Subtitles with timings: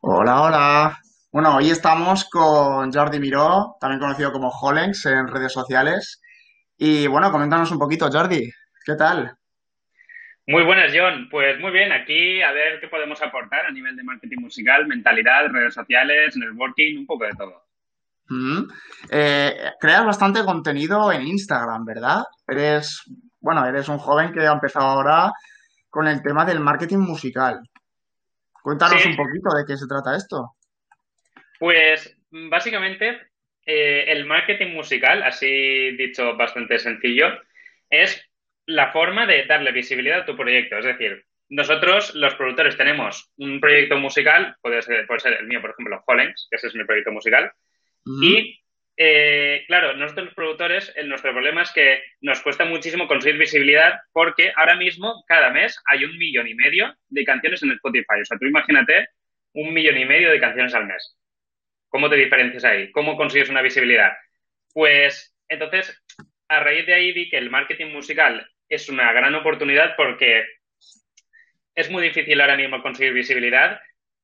[0.00, 0.98] Hola, hola.
[1.32, 6.22] Bueno, hoy estamos con Jordi Miró, también conocido como Holenx en redes sociales.
[6.76, 8.48] Y bueno, coméntanos un poquito, Jordi,
[8.86, 9.36] ¿qué tal?
[10.46, 11.26] Muy buenas, John.
[11.28, 15.48] Pues muy bien, aquí a ver qué podemos aportar a nivel de marketing musical, mentalidad,
[15.50, 17.64] redes sociales, networking, un poco de todo.
[18.28, 18.68] Mm.
[19.10, 22.22] Eh, creas bastante contenido en Instagram, ¿verdad?
[22.46, 23.02] Eres,
[23.40, 25.32] bueno, eres un joven que ha empezado ahora
[25.90, 27.60] con el tema del marketing musical.
[28.58, 30.54] Sí, Cuéntanos un poquito de qué se trata esto.
[31.58, 33.18] pues básicamente
[33.64, 37.26] eh, el marketing musical, así dicho bastante sencillo,
[37.90, 38.22] es
[38.66, 40.76] la forma de darle visibilidad a tu proyecto.
[40.78, 45.60] Es decir, nosotros los productores tenemos un proyecto musical, puede ser, puede ser el mío,
[45.62, 47.50] por ejemplo, Hollens, que ese es mi proyecto musical,
[48.04, 48.22] Mm.
[48.24, 48.60] Y
[49.00, 54.00] eh, claro, nosotros los productores, el, nuestro problema es que nos cuesta muchísimo conseguir visibilidad
[54.12, 58.20] porque ahora mismo, cada mes, hay un millón y medio de canciones en Spotify.
[58.20, 59.06] O sea, tú imagínate
[59.52, 61.16] un millón y medio de canciones al mes.
[61.88, 62.90] ¿Cómo te diferencias ahí?
[62.90, 64.12] ¿Cómo consigues una visibilidad?
[64.74, 66.02] Pues entonces,
[66.48, 70.44] a raíz de ahí vi que el marketing musical es una gran oportunidad porque
[71.76, 73.80] es muy difícil ahora mismo conseguir visibilidad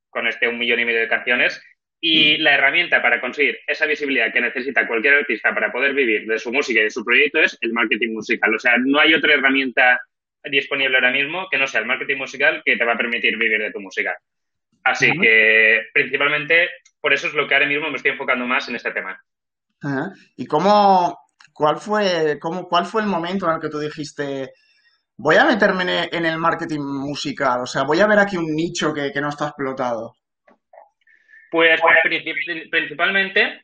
[0.09, 1.63] con este un millón y medio de canciones
[2.07, 6.37] y la herramienta para conseguir esa visibilidad que necesita cualquier artista para poder vivir de
[6.37, 8.53] su música y de su proyecto es el marketing musical.
[8.53, 9.99] O sea, no hay otra herramienta
[10.43, 13.59] disponible ahora mismo que no sea el marketing musical que te va a permitir vivir
[13.59, 14.15] de tu música.
[14.83, 15.21] Así Mm.
[15.21, 16.69] que principalmente
[17.01, 19.19] por eso es lo que ahora mismo me estoy enfocando más en este tema.
[19.81, 20.11] Ajá.
[20.37, 21.17] ¿Y cómo,
[21.53, 24.51] cuál fue, cómo, cuál fue el momento en el que tú dijiste,
[25.17, 27.61] voy a meterme en en el marketing musical?
[27.63, 30.13] O sea, voy a ver aquí un nicho que, que no está explotado.
[31.55, 33.61] Pues princip- principalmente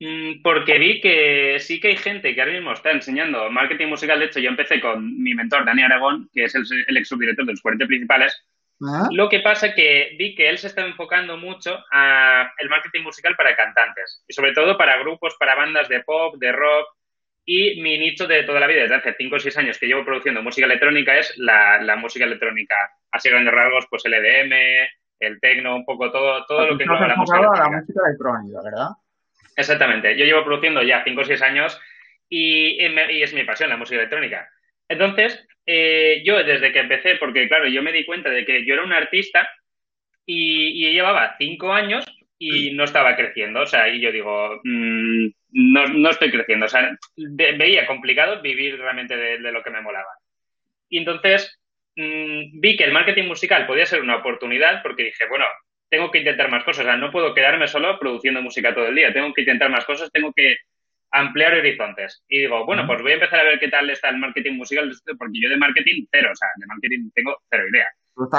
[0.00, 4.18] mm, porque vi que sí que hay gente que ahora mismo está enseñando marketing musical.
[4.18, 7.46] De hecho, yo empecé con mi mentor, Dani Aragón, que es el, el ex subdirector
[7.46, 8.44] de los 40 principales.
[8.86, 9.08] Ajá.
[9.12, 13.36] Lo que pasa que vi que él se está enfocando mucho a el marketing musical
[13.36, 16.88] para cantantes y sobre todo para grupos, para bandas de pop, de rock.
[17.46, 20.02] Y mi nicho de toda la vida, desde hace 5 o 6 años que llevo
[20.02, 22.74] produciendo música electrónica, es la, la música electrónica,
[23.10, 24.88] así a grandes rasgos, pues el EDM,
[25.24, 28.58] el techno, un poco todo, todo lo que engloba la música a la música electrónica,
[28.64, 28.88] ¿verdad?
[29.56, 30.16] Exactamente.
[30.16, 31.80] Yo llevo produciendo ya 5 o 6 años
[32.28, 34.48] y, y es mi pasión la música electrónica.
[34.88, 38.74] Entonces, eh, yo desde que empecé, porque claro, yo me di cuenta de que yo
[38.74, 39.48] era un artista
[40.26, 42.04] y, y llevaba 5 años
[42.38, 43.60] y no estaba creciendo.
[43.60, 46.66] O sea, y yo digo, mm, no, no estoy creciendo.
[46.66, 50.10] O sea, de- veía complicado vivir realmente de, de lo que me molaba.
[50.88, 51.60] Y entonces
[51.96, 55.44] mmm, vi que el marketing musical podía ser una oportunidad porque dije, bueno,
[55.88, 56.84] tengo que intentar más cosas.
[56.84, 59.12] O sea, no puedo quedarme solo produciendo música todo el día.
[59.12, 60.56] Tengo que intentar más cosas, tengo que
[61.12, 62.24] ampliar horizontes.
[62.28, 64.90] Y digo, bueno, pues voy a empezar a ver qué tal está el marketing musical,
[65.16, 67.86] porque yo de marketing cero, o sea, de marketing tengo cero idea.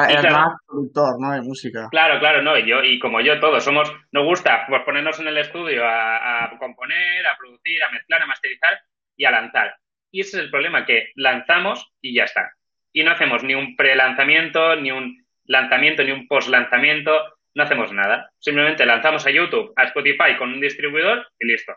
[0.09, 1.33] Eres claro, más productor, ¿no?
[1.33, 1.87] De música.
[1.91, 5.27] claro, claro, no, y yo, y como yo todos somos, nos gusta pues ponernos en
[5.27, 8.79] el estudio a, a componer, a producir, a mezclar, a masterizar
[9.17, 9.75] y a lanzar.
[10.11, 12.53] Y ese es el problema, que lanzamos y ya está.
[12.95, 17.11] Y no hacemos ni un pre-lanzamiento, ni un lanzamiento, ni un post-lanzamiento,
[17.53, 18.31] no hacemos nada.
[18.39, 21.75] Simplemente lanzamos a YouTube, a Spotify con un distribuidor y listo.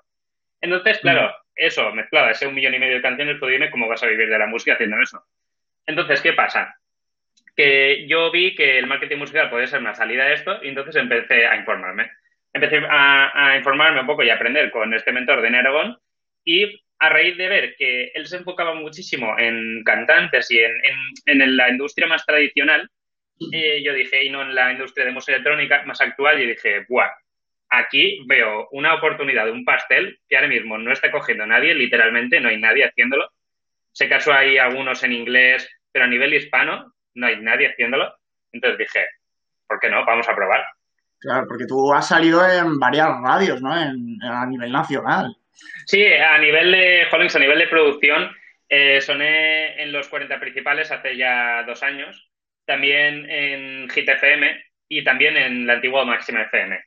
[0.60, 1.00] Entonces, Mm.
[1.02, 4.00] claro, eso mezclado a ese un millón y medio de canciones, pues dime cómo vas
[4.04, 5.20] a vivir de la música haciendo eso.
[5.86, 6.76] Entonces, ¿qué pasa?
[7.56, 10.94] Que yo vi que el marketing musical podía ser una salida a esto y entonces
[10.94, 12.12] empecé a informarme.
[12.52, 15.98] Empecé a, a informarme un poco y a aprender con este mentor de Neragón
[16.44, 20.72] y a raíz de ver que él se enfocaba muchísimo en cantantes y en,
[21.26, 22.90] en, en la industria más tradicional,
[23.52, 26.84] eh, yo dije, y no en la industria de música electrónica más actual, y dije,
[26.88, 27.10] ¡buah!
[27.70, 32.40] Aquí veo una oportunidad de un pastel que ahora mismo no está cogiendo nadie, literalmente
[32.40, 33.30] no hay nadie haciéndolo.
[33.92, 38.14] Sé que hay algunos en inglés, pero a nivel hispano no hay nadie haciéndolo.
[38.52, 39.04] Entonces dije,
[39.66, 40.04] ¿por qué no?
[40.04, 40.64] Vamos a probar.
[41.20, 43.76] Claro, porque tú has salido en varias radios, ¿no?
[43.76, 45.36] En- a nivel nacional.
[45.86, 48.30] Sí, a nivel de, Hollings, a nivel de producción,
[48.68, 52.30] eh, soné en los 40 principales hace ya dos años,
[52.66, 56.78] también en Hit FM y también en la antigua Máxima FM.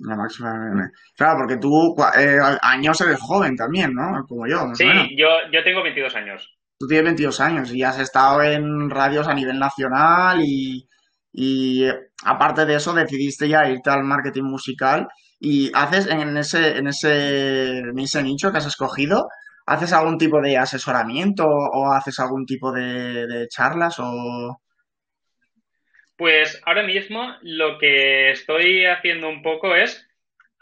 [0.00, 0.90] La máxima.
[1.16, 4.24] Claro, porque tú eh, años eres joven también, ¿no?
[4.28, 4.72] Como yo.
[4.74, 6.56] Sí, yo, yo tengo 22 años.
[6.78, 10.88] Tú tienes 22 años y has estado en radios a nivel nacional y,
[11.32, 11.94] y eh,
[12.24, 15.08] aparte de eso decidiste ya irte al marketing musical
[15.40, 19.28] y haces en ese, en ese, en ese nicho que has escogido,
[19.66, 24.60] ¿haces algún tipo de asesoramiento o haces algún tipo de, charlas o...
[26.16, 30.04] Pues ahora mismo lo que estoy haciendo un poco es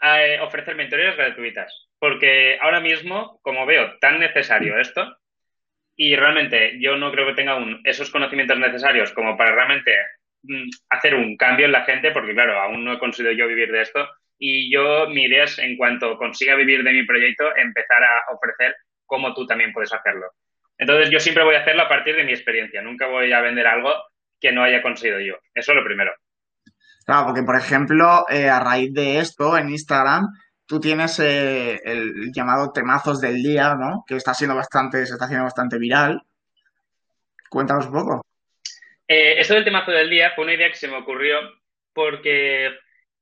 [0.03, 5.17] eh, ofrecer mentorías gratuitas, porque ahora mismo, como veo tan necesario esto,
[5.95, 9.91] y realmente yo no creo que tenga aún esos conocimientos necesarios como para realmente
[10.43, 13.71] mm, hacer un cambio en la gente, porque claro, aún no he conseguido yo vivir
[13.71, 14.07] de esto.
[14.39, 18.75] Y yo, mi idea es, en cuanto consiga vivir de mi proyecto, empezar a ofrecer
[19.05, 20.27] cómo tú también puedes hacerlo.
[20.77, 22.81] Entonces, yo siempre voy a hacerlo a partir de mi experiencia.
[22.81, 23.91] Nunca voy a vender algo
[24.39, 25.35] que no haya conseguido yo.
[25.53, 26.13] Eso es lo primero.
[27.05, 30.27] Claro, porque por ejemplo, eh, a raíz de esto en Instagram,
[30.67, 34.03] tú tienes eh, el llamado temazos del día, ¿no?
[34.05, 36.21] Que está siendo bastante, se está haciendo bastante viral.
[37.49, 38.21] Cuéntanos un poco.
[39.07, 41.37] Eh, esto del temazo del día fue una idea que se me ocurrió
[41.93, 42.71] porque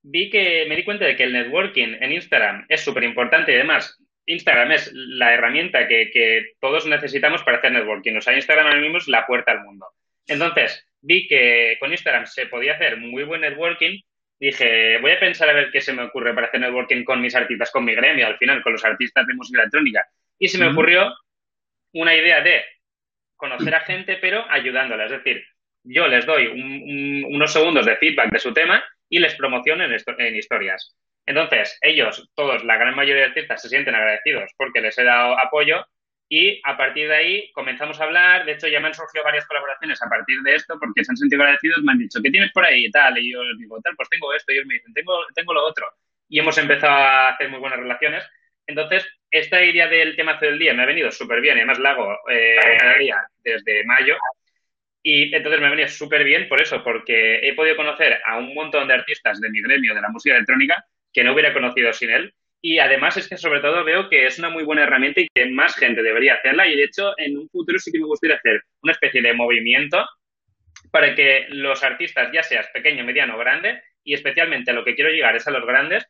[0.08, 3.56] vi que me di cuenta de que el networking en Instagram es súper importante y
[3.56, 8.16] además Instagram es la herramienta que, que, todos necesitamos para hacer networking.
[8.16, 9.88] O sea, Instagram ahora mismo es la puerta al mundo.
[10.28, 14.00] Entonces, vi que con Instagram se podía hacer muy buen networking.
[14.40, 17.36] Dije, voy a pensar a ver qué se me ocurre para hacer networking con mis
[17.36, 20.08] artistas, con mi gremio, al final, con los artistas de música electrónica.
[20.40, 21.14] Y se me ocurrió
[21.94, 22.64] una idea de
[23.36, 25.06] conocer a gente, pero ayudándola.
[25.06, 25.46] Es decir,
[25.84, 30.36] yo les doy unos segundos de feedback de su tema y les promociono en, en
[30.36, 30.96] historias.
[31.26, 35.38] Entonces, ellos, todos, la gran mayoría de artistas, se sienten agradecidos porque les he dado
[35.40, 35.86] apoyo
[36.28, 38.46] y a partir de ahí comenzamos a hablar.
[38.46, 41.18] De hecho, ya me han surgido varias colaboraciones a partir de esto porque se han
[41.18, 43.18] sentido agradecidos, me han dicho, ¿qué tienes por ahí y tal?
[43.18, 44.52] Y yo les digo, tal, pues tengo esto.
[44.52, 45.88] Y ellos me dicen, tengo, tengo lo otro.
[46.28, 48.24] Y hemos empezado a hacer muy buenas relaciones.
[48.68, 51.58] Entonces, esta idea del tema del día me ha venido súper bien.
[51.58, 54.16] Además, la hago eh, cada día desde mayo.
[55.08, 58.56] Y entonces me ha venido súper bien por eso, porque he podido conocer a un
[58.56, 62.10] montón de artistas de mi gremio de la música electrónica que no hubiera conocido sin
[62.10, 62.34] él.
[62.60, 65.46] Y además es que sobre todo veo que es una muy buena herramienta y que
[65.46, 66.66] más gente debería hacerla.
[66.68, 70.04] Y de hecho, en un futuro sí que me gustaría hacer una especie de movimiento
[70.90, 74.96] para que los artistas, ya seas pequeño, mediano o grande, y especialmente a lo que
[74.96, 76.04] quiero llegar es a los grandes,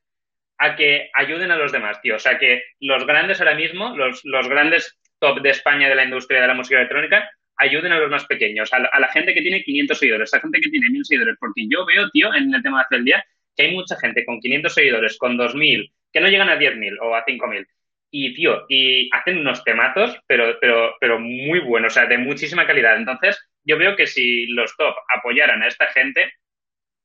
[0.58, 2.16] a que ayuden a los demás, tío.
[2.16, 6.06] O sea, que los grandes ahora mismo, los, los grandes top de España de la
[6.06, 9.64] industria de la música electrónica, ayuden a los más pequeños, a la, gente que tiene
[9.64, 12.62] 500 seguidores, a la gente que tiene 1000 seguidores, porque yo veo, tío, en el
[12.62, 13.26] tema de hacer el día,
[13.56, 17.16] que hay mucha gente con 500 seguidores, con 2000, que no llegan a 10.000 o
[17.16, 17.66] a 5.000.
[18.12, 22.66] Y, tío, y hacen unos temazos, pero, pero, pero muy buenos, o sea, de muchísima
[22.66, 22.98] calidad.
[22.98, 26.32] Entonces, yo veo que si los top apoyaran a esta gente,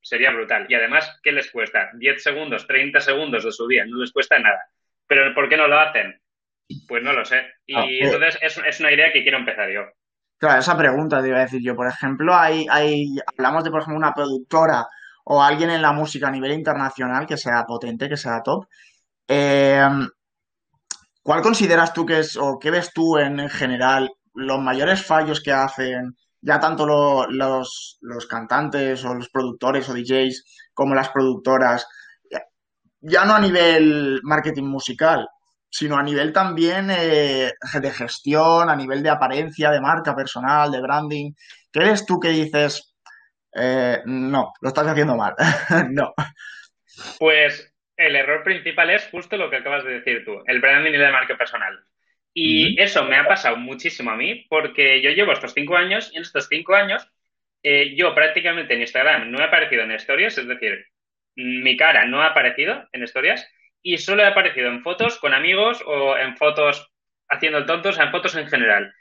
[0.03, 0.67] sería brutal.
[0.69, 1.91] Y además, ¿qué les cuesta?
[1.95, 4.61] 10 segundos, 30 segundos de su día, no les cuesta nada.
[5.07, 6.21] Pero ¿por qué no lo hacen?
[6.87, 7.53] Pues no lo sé.
[7.67, 9.87] Y ah, pues entonces es, es, una idea que quiero empezar yo.
[10.41, 11.77] Claro, esa pregunta te iba a decir yo.
[11.77, 14.89] Por ejemplo, hay, hay, hablamos de, por ejemplo, una productora
[15.25, 18.67] o alguien en la música a nivel internacional que sea potente, que sea top.
[19.29, 19.87] Eh,
[21.23, 25.53] ¿Cuál consideras tú que es, o qué ves tú en, general, los mayores fallos que
[25.53, 31.87] hacen ya tanto los, los, cantantes o los productores o DJs como las productoras,
[33.03, 35.29] ya no a nivel marketing musical,
[35.71, 40.81] sino a nivel también eh, de gestión, a nivel de apariencia, de marca personal, de
[40.81, 41.33] branding.
[41.73, 42.97] ¿Qué eres tú que dices,
[43.55, 45.35] eh, no, lo estás haciendo mal?
[45.91, 46.13] no.
[47.19, 50.97] Pues el error principal es justo lo que acabas de decir tú, el branding y
[50.97, 51.79] la marca personal.
[52.33, 56.17] Y eso me ha pasado muchísimo a mí porque yo llevo estos cinco años y
[56.17, 57.09] en estos cinco años
[57.63, 60.87] eh, yo prácticamente en Instagram no he aparecido en historias, es decir,
[61.35, 63.47] mi cara no ha aparecido en historias
[63.83, 66.91] y solo he aparecido en fotos con amigos o en fotos
[67.29, 68.93] haciendo el tonto, o sea, en fotos en general.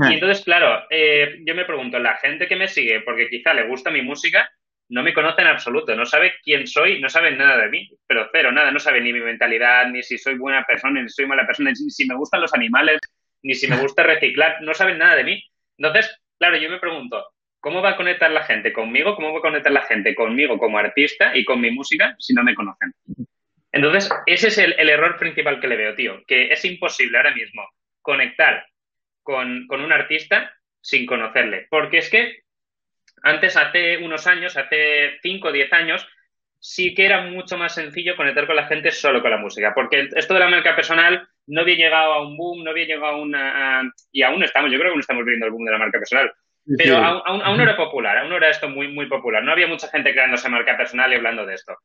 [0.00, 3.66] Y entonces, claro, eh, yo me pregunto, la gente que me sigue, porque quizá le
[3.66, 4.48] gusta mi música,
[4.90, 8.28] no me conoce en absoluto, no sabe quién soy, no sabe nada de mí, pero
[8.32, 11.26] cero, nada, no sabe ni mi mentalidad, ni si soy buena persona, ni si soy
[11.26, 13.00] mala persona, ni si me gustan los animales,
[13.42, 15.42] ni si me gusta reciclar, no saben nada de mí.
[15.76, 17.26] Entonces, claro, yo me pregunto,
[17.60, 19.16] ¿cómo va a conectar la gente conmigo?
[19.16, 22.42] ¿Cómo va a conectar la gente conmigo como artista y con mi música si no
[22.42, 22.94] me conocen?
[23.72, 27.68] Entonces, ese es el, error principal que le veo, tío, que es imposible ahora mismo
[28.00, 28.66] conectar
[29.22, 32.42] con, con un artista sin conocerle, porque es que
[33.22, 36.08] antes, hace unos años, hace 5 o 10 años,
[36.60, 40.08] sí que era mucho más sencillo conectar con la gente solo con la música, porque
[40.14, 43.20] esto de la marca personal no había llegado a un boom, no había llegado a
[43.20, 43.92] una...
[44.12, 46.32] y aún estamos, yo creo que no estamos viviendo el boom de la marca personal,
[46.76, 49.66] pero aún, aún, no era popular, aún no era esto muy, muy popular, no había
[49.66, 51.76] mucha gente creando esa marca personal y hablando de esto.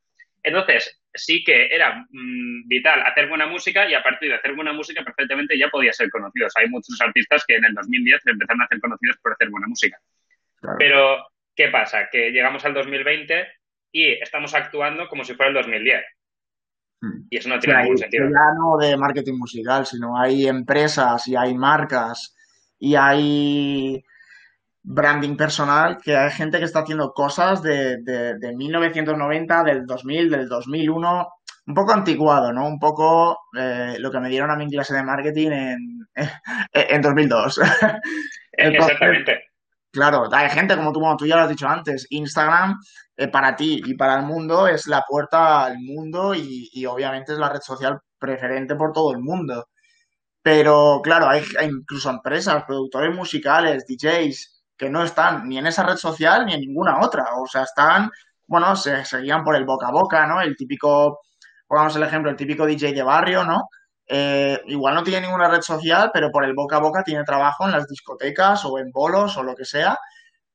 [0.44, 4.74] Entonces, sí que era mm, vital hacer buena música y a partir de hacer buena
[4.74, 6.52] música perfectamente ya podía ser conocidos.
[6.58, 9.98] Hay muchos artistas que en el 2010 empezaron a ser conocidos por hacer buena música.
[10.78, 11.18] Pero,
[11.56, 12.10] ¿qué pasa?
[12.12, 13.48] Que llegamos al 2020
[13.92, 16.04] y estamos actuando como si fuera el 2010.
[17.02, 17.28] Hmm.
[17.30, 18.26] Y eso no tiene ningún sentido.
[18.26, 22.36] Ya no de marketing musical, sino hay empresas y hay marcas
[22.80, 24.04] y hay
[24.84, 30.50] branding personal, que hay gente que está haciendo cosas de, de, 1990, del 2000, del
[30.50, 31.28] 2001,
[31.66, 32.68] un poco anticuado, ¿no?
[32.68, 36.08] Un poco eh, lo que me dieron a mi clase de marketing en,
[36.74, 37.62] en 2002.
[38.52, 39.44] Exactamente.
[39.92, 42.78] Claro, hay gente como tú, como tú ya lo has dicho antes, Instagram
[43.16, 47.34] eh, para ti y para el mundo es la puerta al mundo y, y obviamente
[47.34, 49.68] es la red social preferente por todo el mundo.
[50.42, 55.84] Pero claro, hay, hay incluso empresas, productores musicales, DJs, que no están ni en esa
[55.84, 57.26] red social ni en ninguna otra.
[57.38, 58.12] O sea, están,
[58.48, 60.42] bueno, se, se guían por el boca a boca, ¿no?
[60.42, 61.22] El típico,
[61.68, 63.70] pongamos el ejemplo, el típico DJ de barrio, ¿no?
[64.08, 67.66] Eh, igual no tiene ninguna red social, pero por el boca a boca tiene trabajo
[67.66, 69.98] en las discotecas o en bolos o lo que sea,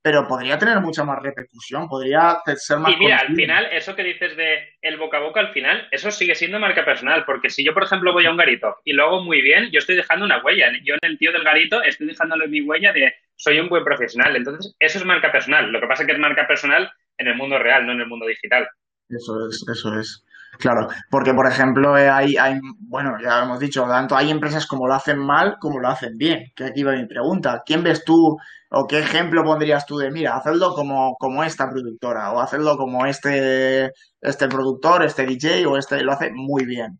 [0.08, 4.02] pero podría tener mucha más repercusión, podría ser más Y mira, al final, eso que
[4.02, 7.62] dices de el boca a boca, al final, eso sigue siendo marca personal, porque si
[7.62, 10.24] yo, por ejemplo, voy a un garito y lo hago muy bien, yo estoy dejando
[10.24, 10.72] una huella.
[10.82, 14.34] Yo en el tío del garito estoy dejándole mi huella de soy un buen profesional.
[14.34, 15.70] Entonces, eso es marca personal.
[15.70, 18.06] Lo que pasa es que es marca personal en el mundo real, no en el
[18.06, 18.66] mundo digital.
[19.10, 20.24] Eso es, eso es.
[20.59, 24.88] Claro, porque por ejemplo eh, hay, hay, bueno, ya hemos dicho, tanto hay empresas como
[24.88, 26.52] lo hacen mal como lo hacen bien.
[26.57, 27.62] Que aquí va mi pregunta.
[27.64, 28.37] ¿Quién ves tú
[28.71, 33.07] o qué ejemplo pondrías tú de, mira, hacedlo como, como esta productora o hacedlo como
[33.07, 36.99] este, este productor, este DJ o este lo hace muy bien?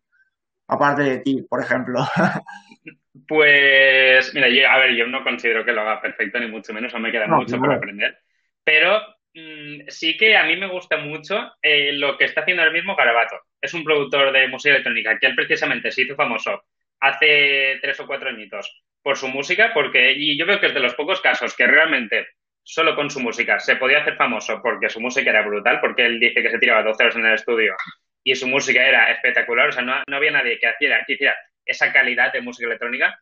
[0.67, 1.99] Aparte de ti, por ejemplo.
[3.27, 6.93] Pues, mira, yo, a ver, yo no considero que lo haga perfecto, ni mucho menos,
[6.93, 8.17] aún me queda No, mucho por aprender,
[8.63, 8.99] pero
[9.33, 13.35] sí que a mí me gusta mucho eh, lo que está haciendo ahora mismo Garabato.
[13.61, 16.63] Es un productor de música electrónica que él precisamente se hizo famoso
[16.99, 20.81] hace tres o cuatro añitos por su música, porque, y yo veo que es de
[20.81, 22.27] los pocos casos que realmente
[22.63, 26.19] solo con su música se podía hacer famoso porque su música era brutal, porque él
[26.19, 27.75] dice que se tiraba 12 horas en el estudio
[28.23, 31.35] y su música era espectacular, o sea, no, no había nadie que hiciera, que hiciera
[31.65, 33.17] esa calidad de música electrónica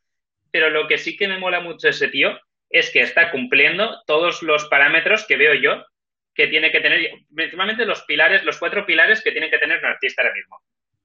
[0.52, 4.42] pero lo que sí que me mola mucho ese tío es que está cumpliendo todos
[4.44, 5.86] los parámetros que veo yo
[6.38, 7.00] que tiene que tener,
[7.34, 10.58] principalmente los pilares, los cuatro pilares que tiene que tener un artista ahora mismo.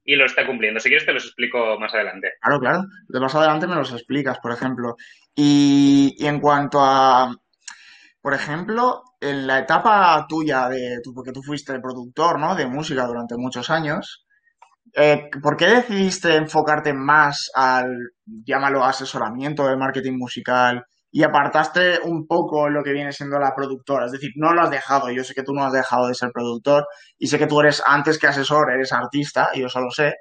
[0.05, 0.79] Y lo está cumpliendo.
[0.79, 2.33] Si quieres te los explico más adelante.
[2.41, 2.83] Claro, claro.
[3.09, 4.97] De más adelante me los explicas, por ejemplo.
[5.35, 7.35] Y, y en cuanto a,
[8.21, 12.55] por ejemplo, en la etapa tuya de, porque tú fuiste productor, ¿no?
[12.55, 14.27] De música durante muchos años.
[14.95, 22.27] Eh, ¿por qué decidiste enfocarte más al, llámalo, asesoramiento del marketing musical y apartaste un
[22.27, 24.07] poco lo que viene siendo la productora?
[24.07, 26.31] Es decir, no lo has dejado, yo sé que tú no has dejado de ser
[26.33, 26.87] productor
[27.19, 30.15] y sé que tú eres, antes que asesor, eres artista, y yo solo sé,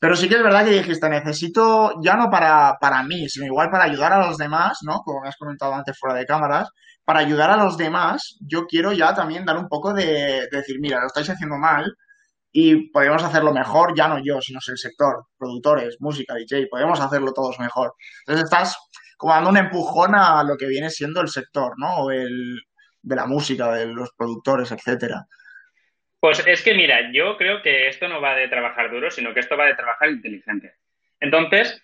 [0.00, 3.70] pero sí que es verdad que dijiste, necesito, ya no para, para mí, sino igual
[3.70, 5.00] para ayudar a los demás, ¿no?
[5.04, 6.68] Como me has comentado antes fuera de cámaras,
[7.04, 10.76] para ayudar a los demás, yo quiero ya también dar un poco de, de decir,
[10.80, 11.86] mira, lo estáis haciendo mal
[12.52, 17.32] y podemos hacerlo mejor, ya no yo, sino el sector, productores, música, DJ, podemos hacerlo
[17.32, 17.94] todos mejor.
[18.26, 18.76] Entonces estás
[19.16, 22.10] como dando un empujón a lo que viene siendo el sector, ¿no?
[22.10, 22.60] El,
[23.02, 25.26] de la música, de los productores, etcétera.
[26.20, 29.40] Pues es que mira, yo creo que esto no va de trabajar duro, sino que
[29.40, 30.74] esto va de trabajar inteligente.
[31.20, 31.80] Entonces,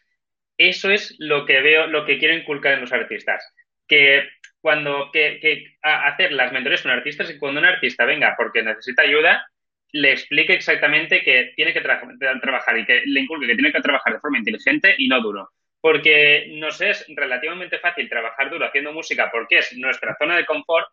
[0.58, 3.44] eso es lo que veo, lo que quiero inculcar en los artistas.
[3.86, 4.28] Que
[4.60, 9.02] cuando que, que hacer las mentorías con artistas y cuando un artista venga porque necesita
[9.02, 9.46] ayuda,
[9.92, 13.72] le explique exactamente que tiene que tra- tra- trabajar y que le inculque que tiene
[13.72, 15.50] que trabajar de forma inteligente y no duro.
[15.82, 20.86] Porque nos es relativamente fácil trabajar duro haciendo música porque es nuestra zona de confort,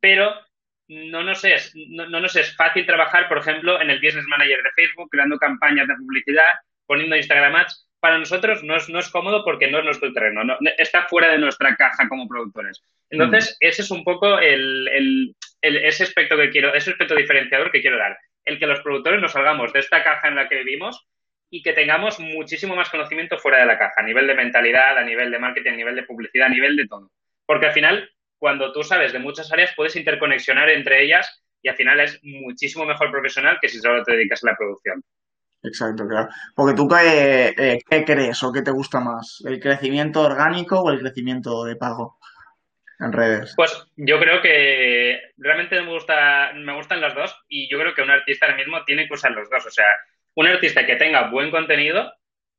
[0.00, 0.34] pero
[0.90, 4.60] no nos es, no, no nos es fácil trabajar, por ejemplo, en el Business Manager
[4.62, 6.48] de Facebook, creando campañas de publicidad,
[6.86, 7.86] poniendo Instagram Ads.
[8.00, 11.30] Para nosotros no es, no es cómodo porque no es nuestro terreno, no, está fuera
[11.30, 12.82] de nuestra caja como productores.
[13.10, 13.22] Mm.
[13.22, 17.70] Entonces, ese es un poco el, el, el, ese aspecto que quiero, ese aspecto diferenciador
[17.70, 18.18] que quiero dar.
[18.44, 21.06] El que los productores nos salgamos de esta caja en la que vivimos
[21.50, 25.02] y que tengamos muchísimo más conocimiento fuera de la caja, a nivel de mentalidad, a
[25.02, 27.10] nivel de marketing, a nivel de publicidad, a nivel de todo.
[27.44, 31.76] Porque al final, cuando tú sabes de muchas áreas, puedes interconexionar entre ellas y al
[31.76, 35.02] final es muchísimo mejor profesional que si solo te dedicas a la producción.
[35.62, 36.28] Exacto, claro.
[36.54, 40.90] Porque tú qué, eh, qué crees o qué te gusta más, el crecimiento orgánico o
[40.90, 42.18] el crecimiento de pago
[42.98, 43.54] en redes.
[43.56, 48.02] Pues yo creo que realmente me gusta, me gustan las dos y yo creo que
[48.02, 49.66] un artista ahora mismo tiene que usar los dos.
[49.66, 49.86] O sea,
[50.40, 52.12] un artista que tenga buen contenido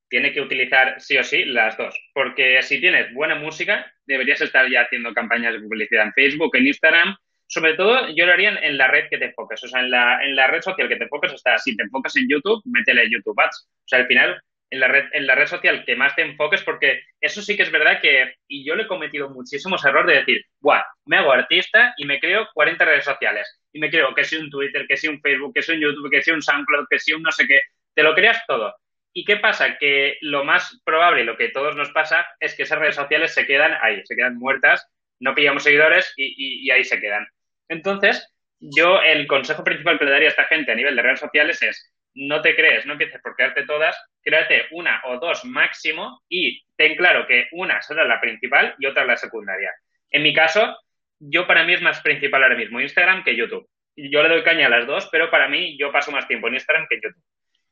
[0.08, 1.98] tiene que utilizar sí o sí las dos.
[2.14, 6.68] Porque si tienes buena música, deberías estar ya haciendo campañas de publicidad en Facebook, en
[6.68, 7.16] Instagram.
[7.48, 9.64] Sobre todo, yo lo haría en, la red que te enfoques.
[9.64, 12.16] O sea, en la, en la red social que te enfoques, hasta si te enfocas
[12.18, 13.68] en YouTube, métele YouTube Ads.
[13.68, 16.62] O sea, al final, en la red, en la red social que más te enfoques,
[16.64, 20.20] porque eso sí que es verdad que, y yo le he cometido muchísimos errores de
[20.20, 23.61] decir, guau, me hago artista y me creo 40 redes sociales.
[23.74, 26.10] Y me creo que si un Twitter, que si un Facebook, que si un YouTube,
[26.12, 27.62] que si un SoundCloud, que si un no sé qué.
[27.94, 28.76] Te lo creas todo.
[29.14, 29.78] ¿Y qué pasa?
[29.78, 33.34] Que lo más probable, lo que a todos nos pasa, es que esas redes sociales
[33.34, 34.88] se quedan ahí, se quedan muertas,
[35.20, 37.28] no pillamos seguidores y, y, y ahí se quedan.
[37.68, 38.28] Entonces,
[38.60, 41.62] yo el consejo principal que le daría a esta gente a nivel de redes sociales
[41.62, 46.62] es no te crees, no empieces por crearte todas, créate una o dos máximo y
[46.76, 49.72] ten claro que una será la principal y otra la secundaria.
[50.10, 50.78] En mi caso,
[51.22, 53.68] yo para mí es más principal ahora mismo Instagram que YouTube.
[53.96, 56.56] Yo le doy caña a las dos, pero para mí yo paso más tiempo en
[56.56, 57.24] Instagram que en YouTube.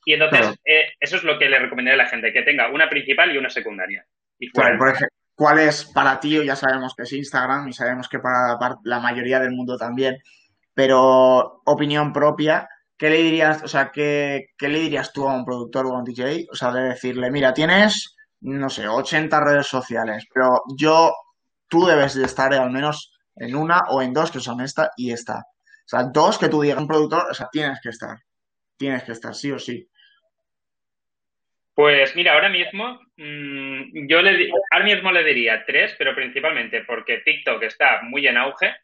[0.05, 2.89] Y entonces, eh, eso es lo que le recomendaría a la gente, que tenga una
[2.89, 4.05] principal y una secundaria.
[4.37, 6.43] Y por ejemplo, ¿cuál es para ti?
[6.45, 10.17] Ya sabemos que es Instagram y sabemos que para la mayoría del mundo también,
[10.73, 15.45] pero opinión propia, ¿qué le dirías, o sea, qué, qué le dirías tú a un
[15.45, 16.47] productor o a un DJ?
[16.51, 21.13] O sea, de decirle, mira, tienes, no sé, 80 redes sociales, pero yo,
[21.67, 23.08] tú debes de estar al menos
[23.39, 25.39] en una o en dos, que son esta y esta.
[25.39, 28.17] O sea, dos que tú digas un productor, o sea, tienes que estar.
[28.77, 29.89] Tienes que estar, sí o sí.
[31.73, 37.19] Pues mira, ahora mismo mm, yo le ahora mismo le diría tres, pero principalmente porque
[37.19, 38.75] TikTok está muy en auge.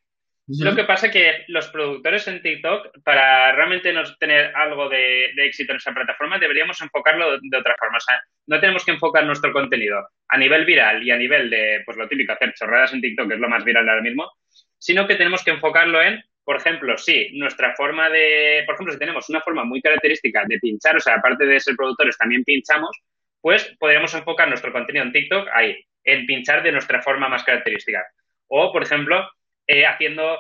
[0.48, 5.26] Lo que pasa es que los productores en TikTok, para realmente nos tener algo de,
[5.38, 7.98] éxito en esa plataforma, deberíamos enfocarlo de, otra forma.
[7.98, 11.82] O sea, no tenemos que enfocar nuestro contenido a nivel viral y a nivel de,
[11.84, 14.32] pues lo típico, hacer chorradas en TikTok, que es lo más viral ahora mismo,
[14.78, 19.00] sino que tenemos que enfocarlo en, por ejemplo, si nuestra forma de, por ejemplo, si
[19.00, 22.96] tenemos una forma muy característica de pinchar, o sea, aparte de ser productores, también pinchamos,
[23.42, 28.06] pues podríamos enfocar nuestro contenido en TikTok ahí, en pinchar de nuestra forma más característica.
[28.48, 29.28] O, por ejemplo,
[29.66, 30.38] eh, haciendo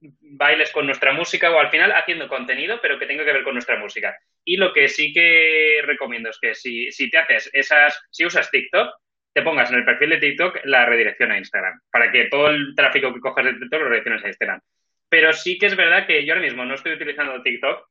[0.00, 3.54] bailes con nuestra música o al final haciendo contenido, pero que tenga que ver con
[3.54, 4.16] nuestra música.
[4.44, 8.50] Y lo que sí que recomiendo es que si, si te haces esas, si usas
[8.50, 8.90] TikTok,
[9.36, 12.74] te pongas en el perfil de TikTok la redirección a Instagram, para que todo el
[12.74, 14.60] tráfico que cojas de TikTok lo redirecciones a Instagram.
[15.10, 17.86] Pero sí que es verdad que yo ahora mismo no estoy utilizando TikTok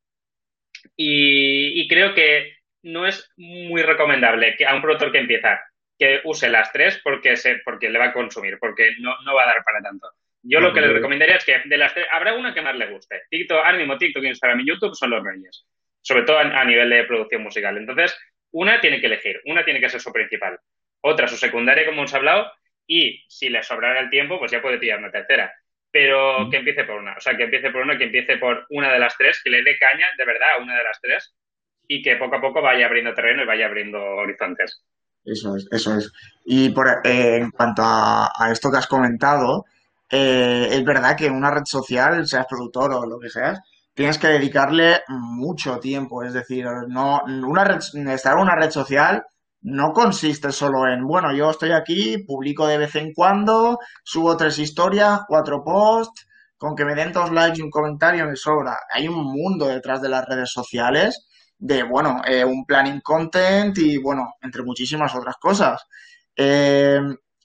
[0.98, 5.62] y, creo que no es muy recomendable que a un productor que empieza
[6.00, 9.44] que use las tres porque, se, porque le va a consumir, porque no, no va
[9.44, 10.10] a dar para tanto.
[10.42, 12.88] Yo lo que le recomendaría es que de las tres, habrá una que más le
[12.88, 13.22] guste.
[13.30, 15.64] TikTok, ahora mismo TikTok, Instagram y YouTube son los reyes,
[16.02, 17.78] sobre todo a nivel de producción musical.
[17.78, 18.18] Entonces,
[18.50, 20.58] una tiene que elegir, una tiene que ser su principal
[21.06, 22.52] otra su secundaria, como hemos hablado,
[22.88, 25.54] y si le sobrara el tiempo, pues ya puede tirar una tercera.
[25.92, 28.92] Pero que empiece por una, o sea, que empiece por una, que empiece por una
[28.92, 31.34] de las tres, que le dé caña de verdad a una de las tres
[31.88, 34.84] y que poco a poco vaya abriendo terreno y vaya abriendo horizontes.
[35.24, 36.12] Eso es, eso es.
[36.44, 39.66] Y por, eh, en cuanto a, esto que has comentado,
[40.10, 43.60] eh, es verdad que una red social, seas productor o lo que seas,
[43.94, 46.24] tienes que dedicarle mucho tiempo.
[46.24, 47.78] Es decir, no, una red,
[48.10, 49.24] estar en una red social
[49.66, 54.60] no consiste solo en, bueno, yo estoy aquí, publico de vez en cuando, subo tres
[54.60, 58.78] historias, cuatro posts, con que me den dos likes y un comentario me sobra.
[58.94, 61.26] Hay un mundo detrás de las redes sociales
[61.58, 65.82] de, bueno, eh, un planning content y, bueno, entre muchísimas otras cosas.
[66.36, 67.00] Eh,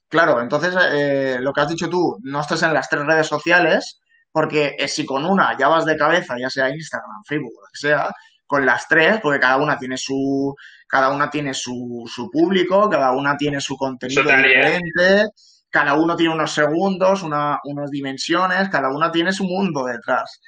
[0.07, 3.99] claro, entonces, eh, lo que has dicho tú, no estés en las tres redes sociales,
[4.31, 8.11] porque si con una ya vas de cabeza, ya sea Instagram, Facebook, lo que sea,
[8.47, 10.55] con las tres, porque cada una tiene su,
[10.91, 15.29] cada una tiene su, su público, cada una tiene su contenido diferente,
[15.71, 20.41] cada uno tiene unos segundos, una, unas dimensiones, cada una tiene su mundo detrás.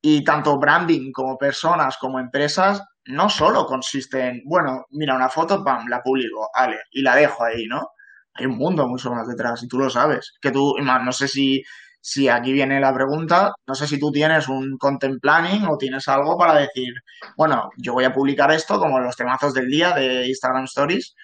[0.00, 5.88] Y tanto branding como personas como empresas no solo consisten bueno, mira una foto, pam,
[5.88, 7.88] la publico, vale, y la dejo ahí, ¿no?
[8.34, 10.34] Hay un mundo mucho más detrás y tú lo sabes.
[10.40, 11.64] Que tú, no sé si
[12.00, 16.08] si aquí viene la pregunta, no sé si tú tienes un content planning o tienes
[16.08, 16.94] algo para decir,
[17.36, 21.14] bueno, yo voy a publicar esto como los temazos del día de Instagram Stories.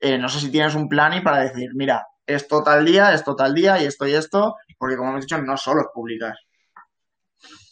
[0.00, 3.54] Eh, no sé si tienes un planning para decir, mira, esto tal día, esto tal
[3.54, 6.34] día y esto y esto, porque como hemos dicho, no solo es publicar.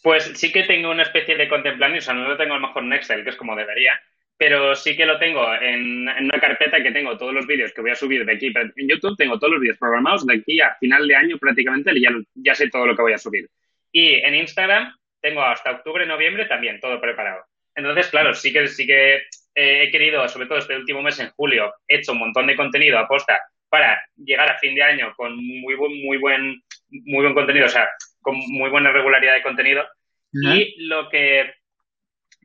[0.03, 2.59] Pues sí que tengo una especie de content planning, o sea, no lo tengo a
[2.59, 3.93] lo mejor en Excel, que es como debería,
[4.37, 7.91] pero sí que lo tengo en, una carpeta que tengo todos los vídeos que voy
[7.93, 8.53] a subir de aquí.
[8.77, 12.11] En YouTube tengo todos los vídeos programados de aquí a final de año prácticamente, ya,
[12.35, 13.49] ya sé todo lo que voy a subir.
[13.93, 17.45] Y en Instagram tengo hasta octubre, noviembre también todo preparado.
[17.77, 19.23] Entonces, claro, sí que, sí que
[19.55, 22.99] he querido, sobre todo este último mes en julio, he hecho un montón de contenido
[22.99, 27.35] a posta para llegar a fin de año con muy buen, muy buen, muy buen
[27.35, 27.89] contenido, o sea,
[28.21, 29.85] con muy buena regularidad de contenido.
[30.33, 31.55] Y lo que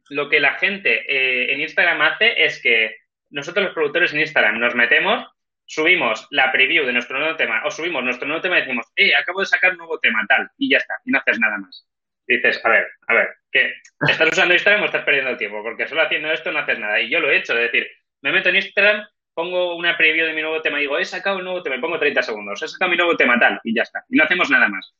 [0.10, 2.98] lo que la gente eh, en Instagram hace es que
[3.30, 5.28] nosotros los productores en Instagram nos metemos,
[5.66, 9.12] subimos la preview de nuestro nuevo tema o subimos nuestro nuevo tema y decimos, eh,
[9.16, 11.88] acabo de sacar un nuevo tema, tal, y ya está, y no haces nada más.
[12.28, 13.74] dices, a ver, a ver, ¿qué?
[14.08, 15.62] ¿Estás usando Instagram o estás perdiendo el tiempo?
[15.64, 17.00] Porque solo haciendo esto no haces nada.
[17.00, 17.88] Y yo lo he hecho, es decir,
[18.22, 21.38] me meto en Instagram, pongo una preview de mi nuevo tema y digo, he sacado
[21.38, 23.84] un nuevo tema, me pongo 30 segundos, he sacado mi nuevo tema, tal, y ya
[23.84, 24.04] está.
[24.10, 24.94] Y no hacemos nada más.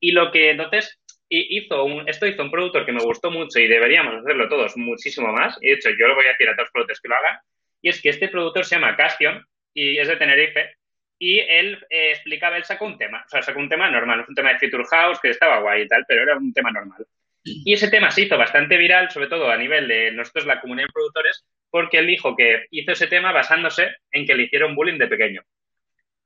[0.00, 3.58] Y lo que entonces y hizo un, esto hizo un productor que me gustó mucho
[3.58, 5.58] y deberíamos hacerlo todos muchísimo más.
[5.60, 7.38] Y de hecho, yo lo voy a decir a todos los productores que lo hagan.
[7.82, 10.74] Y es que este productor se llama Castion y es de Tenerife.
[11.18, 13.22] Y él eh, explicaba, él sacó un tema.
[13.26, 14.24] O sea, sacó un tema normal.
[14.26, 17.06] un tema de Future House que estaba guay y tal, pero era un tema normal.
[17.44, 20.86] Y ese tema se hizo bastante viral, sobre todo a nivel de nosotros, la comunidad
[20.88, 24.98] de productores, porque él dijo que hizo ese tema basándose en que le hicieron bullying
[24.98, 25.42] de pequeño.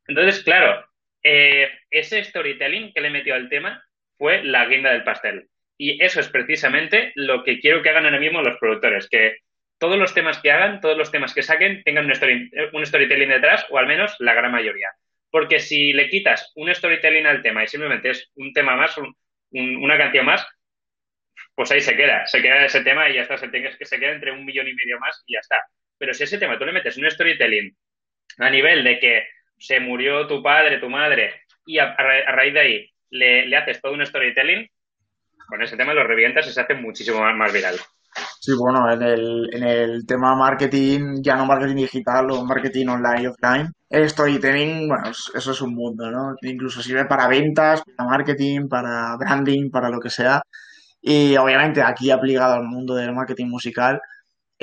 [0.06, 0.84] Entonces, claro,
[1.22, 3.84] eh, ese storytelling que le metió al tema
[4.22, 5.48] fue la guinda del pastel.
[5.76, 9.38] Y eso es precisamente lo que quiero que hagan ahora mismo los productores, que
[9.80, 13.66] todos los temas que hagan, todos los temas que saquen, tengan un, un storytelling detrás,
[13.70, 14.90] o al menos la gran mayoría.
[15.28, 18.96] Porque si le quitas un storytelling al tema y simplemente es un tema más,
[19.50, 20.46] una canción más,
[21.56, 24.12] pues ahí se queda, se queda ese tema y ya está, se, que se queda
[24.12, 25.60] entre un millón y medio más y ya está.
[25.98, 27.76] Pero si ese tema tú le metes un storytelling
[28.38, 29.26] a nivel de que
[29.58, 34.04] se murió tu padre, tu madre, y a, raíz de ahí le, haces todo un
[34.04, 34.66] storytelling,
[35.46, 37.76] con ese tema lo revientas y se hace muchísimo más, viral.
[38.40, 43.28] Sí, bueno, en el, en el tema marketing, ya no marketing digital o marketing online
[43.28, 46.34] offline, el storytelling, bueno, eso es un mundo, ¿no?
[46.42, 50.42] Incluso sirve para ventas, para marketing, para branding, para lo que sea.
[51.00, 54.00] Y obviamente aquí aplicado al mundo del marketing musical,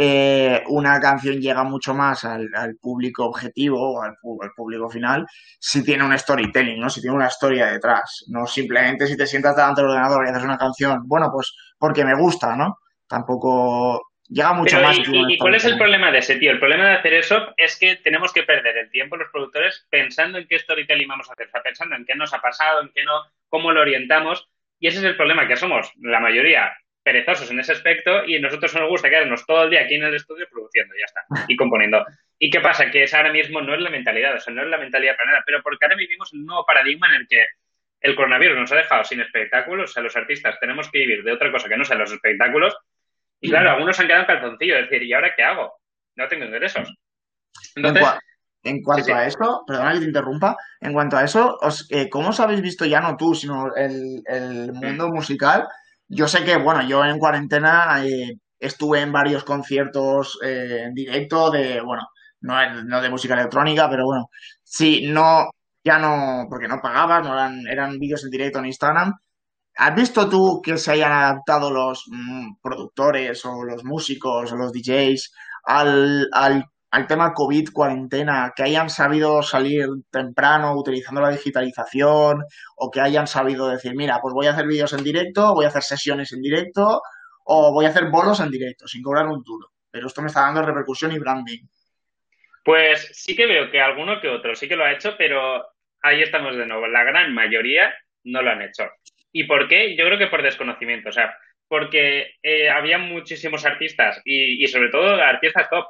[0.01, 2.47] eh, una canción llega mucho más al,
[2.81, 4.15] público objetivo o al,
[4.55, 5.25] público final
[5.59, 6.89] si tiene un storytelling, ¿no?
[6.89, 8.23] Si tiene una historia detrás.
[8.29, 12.05] No simplemente si te sientas delante del ordenador y haces una canción, bueno, pues porque
[12.05, 12.77] me gusta, ¿no?
[13.09, 14.97] Tampoco llega mucho más.
[15.05, 16.51] Y, cuál es el problema de ese, tío?
[16.51, 20.37] El problema de hacer eso es que tenemos que perder el tiempo los productores pensando
[20.37, 22.91] en qué storytelling vamos a hacer, o sea, pensando en qué nos ha pasado, en
[22.95, 24.47] qué no, cómo lo orientamos.
[24.79, 26.71] Y ese es el problema, que somos la mayoría
[27.09, 30.13] perezosos en ese aspecto y nosotros nos gusta quedarnos todo el día aquí en el
[30.13, 32.05] estudio produciendo, ya está, y componiendo.
[32.37, 32.91] ¿Y qué pasa?
[32.91, 35.31] Que esa ahora mismo no es la mentalidad, o sea, no es la mentalidad para
[35.31, 37.43] nada, pero porque ahora vivimos un nuevo paradigma en el que
[38.01, 41.31] el coronavirus nos ha dejado sin espectáculos, o sea, los artistas tenemos que vivir de
[41.31, 42.77] otra cosa que no sean los espectáculos,
[43.41, 45.73] y claro, algunos han quedado en calzoncillo, es decir, ¿y ahora qué hago?
[46.15, 46.93] No tengo ingresos.
[47.75, 48.05] Entonces,
[48.63, 51.57] en cuanto a eso, perdona que te interrumpa, en cuanto a eso,
[51.89, 55.67] eh, ¿cómo os habéis visto ya no tú, sino el, el mundo musical?
[56.09, 61.51] Yo sé que, bueno, yo en cuarentena eh, estuve en varios conciertos eh, en directo
[61.51, 62.07] de, bueno,
[62.41, 64.29] no, no de música electrónica, pero bueno,
[64.63, 65.49] sí, no,
[65.83, 69.13] ya no, porque no pagabas, no eran, eran vídeos en directo en Instagram.
[69.75, 74.73] ¿Has visto tú que se hayan adaptado los mm, productores o los músicos o los
[74.73, 75.33] DJs
[75.65, 82.43] al, al al tema COVID, cuarentena, que hayan sabido salir temprano utilizando la digitalización
[82.75, 85.67] o que hayan sabido decir, mira, pues voy a hacer vídeos en directo, voy a
[85.67, 87.01] hacer sesiones en directo
[87.43, 89.67] o voy a hacer bolos en directo sin cobrar un duro.
[89.91, 91.63] Pero esto me está dando repercusión y branding.
[92.63, 95.63] Pues sí que veo que alguno que otro sí que lo ha hecho, pero
[96.01, 96.87] ahí estamos de nuevo.
[96.87, 98.83] La gran mayoría no lo han hecho.
[99.31, 99.95] ¿Y por qué?
[99.95, 101.09] Yo creo que por desconocimiento.
[101.09, 101.35] O sea,
[101.67, 105.85] porque eh, había muchísimos artistas y, y sobre todo artistas top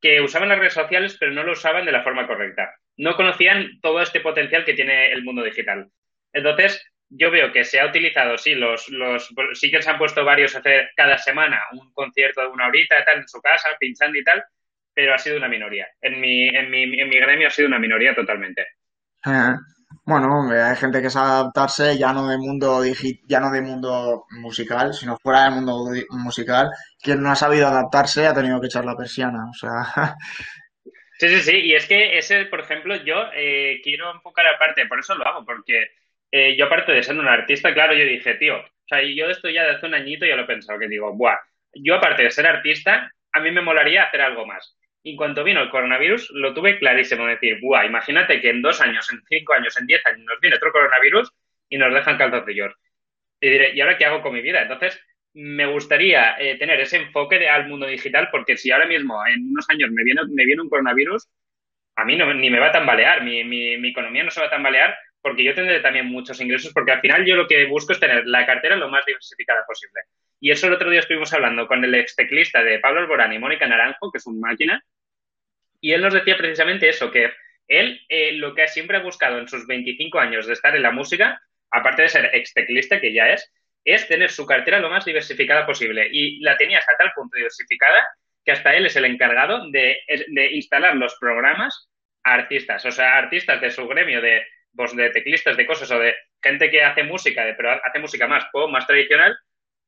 [0.00, 2.74] que usaban las redes sociales pero no lo usaban de la forma correcta.
[2.96, 5.88] No conocían todo este potencial que tiene el mundo digital.
[6.32, 10.24] Entonces, yo veo que se ha utilizado, sí, los, los sí que se han puesto
[10.24, 14.24] varios hacer cada semana un concierto de una horita tal en su casa, pinchando y
[14.24, 14.44] tal,
[14.92, 15.86] pero ha sido una minoría.
[16.00, 18.66] En mi, en mi, en mi gremio ha sido una minoría totalmente.
[19.24, 19.56] Ah,
[20.06, 22.82] bueno, hay gente que sabe adaptarse ya no de mundo
[23.26, 26.70] ya no de mundo musical, sino fuera del mundo musical.
[27.02, 30.14] Quien no ha sabido adaptarse ha tenido que echar la persiana, o sea.
[31.18, 31.56] Sí, sí, sí.
[31.62, 35.44] Y es que ese, por ejemplo, yo eh, quiero enfocar aparte, por eso lo hago,
[35.46, 35.86] porque
[36.30, 39.48] eh, yo aparte de ser un artista, claro, yo dije, tío, o sea, yo esto
[39.48, 41.36] ya de hace un añito ya lo he pensado, que digo, buah,
[41.74, 44.76] yo aparte de ser artista, a mí me molaría hacer algo más.
[45.08, 47.26] Y cuando vino el coronavirus, lo tuve clarísimo.
[47.26, 50.56] Decir, buah, imagínate que en dos años, en cinco años, en diez años nos viene
[50.56, 51.32] otro coronavirus
[51.68, 52.74] y nos dejan calzoncillos.
[53.40, 54.62] Y diré, ¿y ahora qué hago con mi vida?
[54.62, 55.00] Entonces,
[55.32, 59.48] me gustaría eh, tener ese enfoque de, al mundo digital, porque si ahora mismo, en
[59.48, 61.28] unos años, me viene, me viene un coronavirus,
[61.94, 64.48] a mí no, ni me va a tambalear, mi, mi, mi economía no se va
[64.48, 67.92] a tambalear, porque yo tendré también muchos ingresos, porque al final yo lo que busco
[67.92, 70.00] es tener la cartera lo más diversificada posible.
[70.40, 73.38] Y eso el otro día estuvimos hablando con el ex teclista de Pablo Alborán y
[73.38, 74.82] Mónica Naranjo, que es un máquina,
[75.80, 77.30] y él nos decía precisamente eso, que
[77.68, 80.90] él eh, lo que siempre ha buscado en sus 25 años de estar en la
[80.90, 83.52] música, aparte de ser ex teclista, que ya es,
[83.84, 86.08] es tener su cartera lo más diversificada posible.
[86.10, 88.06] Y la tenía hasta tal punto diversificada
[88.44, 89.98] que hasta él es el encargado de,
[90.52, 91.88] instalar los programas
[92.22, 95.98] a artistas, o sea, artistas de su gremio de, pues, de teclistas, de cosas, o
[95.98, 99.36] de gente que hace música, de, pero hace música más pop, más tradicional,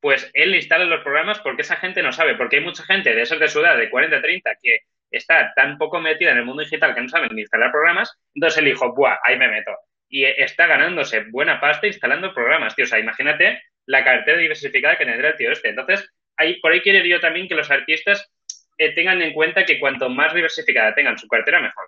[0.01, 3.21] pues él instala los programas porque esa gente no sabe, porque hay mucha gente de
[3.21, 4.79] esos de su edad, de 40, 30, que
[5.11, 8.59] está tan poco metida en el mundo digital que no saben ni instalar programas, entonces
[8.59, 9.17] él dijo, ¡buah!
[9.23, 9.71] Ahí me meto.
[10.09, 12.85] Y está ganándose buena pasta instalando programas, tío.
[12.85, 15.69] O sea, imagínate la cartera diversificada que tendrá el tío este.
[15.69, 18.31] Entonces, ahí, por ahí quiero yo también que los artistas
[18.77, 21.85] eh, tengan en cuenta que cuanto más diversificada tengan su cartera, mejor.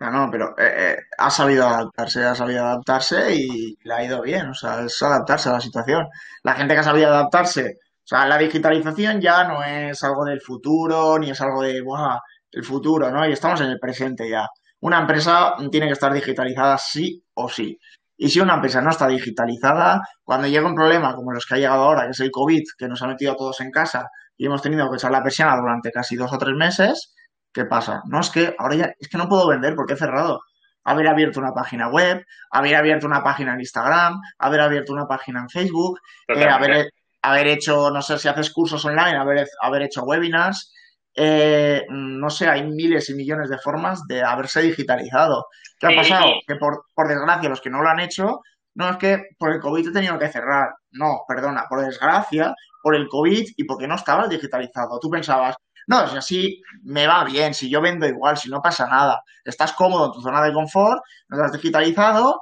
[0.00, 4.22] No, no, pero eh, eh, ha sabido adaptarse, ha sabido adaptarse y le ha ido
[4.22, 4.48] bien.
[4.48, 6.08] O sea, es adaptarse a la situación.
[6.42, 10.40] La gente que ha sabido adaptarse o sea, la digitalización ya no es algo del
[10.40, 12.18] futuro, ni es algo de, ¡buah!
[12.52, 13.26] el futuro, ¿no?
[13.26, 14.46] Y estamos en el presente ya.
[14.80, 17.78] una empresa tiene que estar digitalizada sí o sí.
[18.16, 21.58] Y si una empresa no está digitalizada, cuando llega un problema como los que ha
[21.58, 24.46] llegado ahora, que es el COVID, que nos ha metido a todos en casa y
[24.46, 27.14] hemos tenido que echar la persiana durante casi dos o tres meses,
[27.52, 28.02] ¿qué pasa?
[28.08, 30.40] No es que ahora ya, es que no puedo vender porque he cerrado.
[30.84, 35.40] Haber abierto una página web, haber abierto una página en Instagram, haber abierto una página
[35.40, 36.90] en Facebook, eh, haber,
[37.22, 40.72] haber hecho, no sé si haces cursos online, haber, haber hecho webinars.
[41.14, 45.46] Eh, no sé, hay miles y millones de formas de haberse digitalizado.
[45.78, 46.26] ¿Qué ha pasado?
[46.46, 48.40] Que por, por desgracia los que no lo han hecho,
[48.74, 50.74] no es que por el COVID he tenido que cerrar.
[50.90, 54.98] No, perdona, por desgracia, por el COVID y porque no estabas digitalizado.
[54.98, 55.56] Tú pensabas,
[55.86, 59.22] no, si así me va bien, si yo vendo igual, si no pasa nada.
[59.44, 62.40] Estás cómodo en tu zona de confort, no te has digitalizado,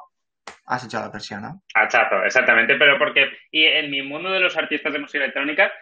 [0.66, 1.54] has echado la persiana.
[1.74, 5.72] Hachazo, exactamente, pero porque, y en mi mundo de los artistas de música electrónica,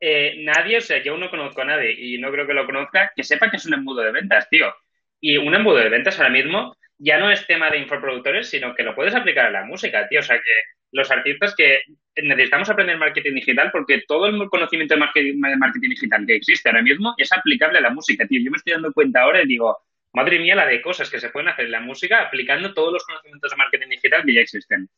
[0.00, 3.12] eh, nadie, o sea, yo no conozco a nadie y no creo que lo conozca,
[3.14, 4.72] que sepa que es un embudo de ventas, tío.
[5.20, 8.82] Y un embudo de ventas ahora mismo ya no es tema de infoproductores, sino que
[8.82, 10.20] lo puedes aplicar a la música, tío.
[10.20, 10.52] O sea, que
[10.92, 11.82] los artistas que
[12.16, 17.14] necesitamos aprender marketing digital porque todo el conocimiento de marketing, digital que existe ahora mismo
[17.16, 18.40] es aplicable a la música, tío.
[18.42, 19.78] Yo me estoy dando cuenta ahora y digo,
[20.12, 23.04] madre mía, la de cosas que se pueden hacer en la música aplicando todos los
[23.04, 24.88] conocimientos de marketing digital que ya existen.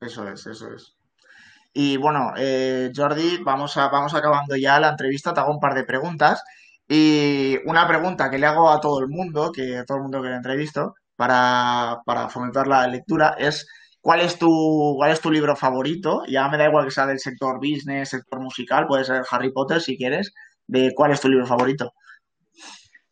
[0.00, 0.96] Eso es, eso es.
[1.72, 5.74] Y bueno, eh, Jordi, vamos, a, vamos acabando ya la entrevista, te hago un par
[5.74, 6.42] de preguntas.
[6.88, 10.22] Y una pregunta que le hago a todo el mundo, que a todo el mundo
[10.22, 13.66] que le entrevisto, para, para fomentar la lectura, es
[14.00, 16.22] ¿Cuál es tu, cuál es tu libro favorito?
[16.26, 19.80] Ya me da igual que sea del sector business, sector musical, puede ser Harry Potter
[19.80, 20.32] si quieres.
[20.66, 21.92] De ¿Cuál es tu libro favorito?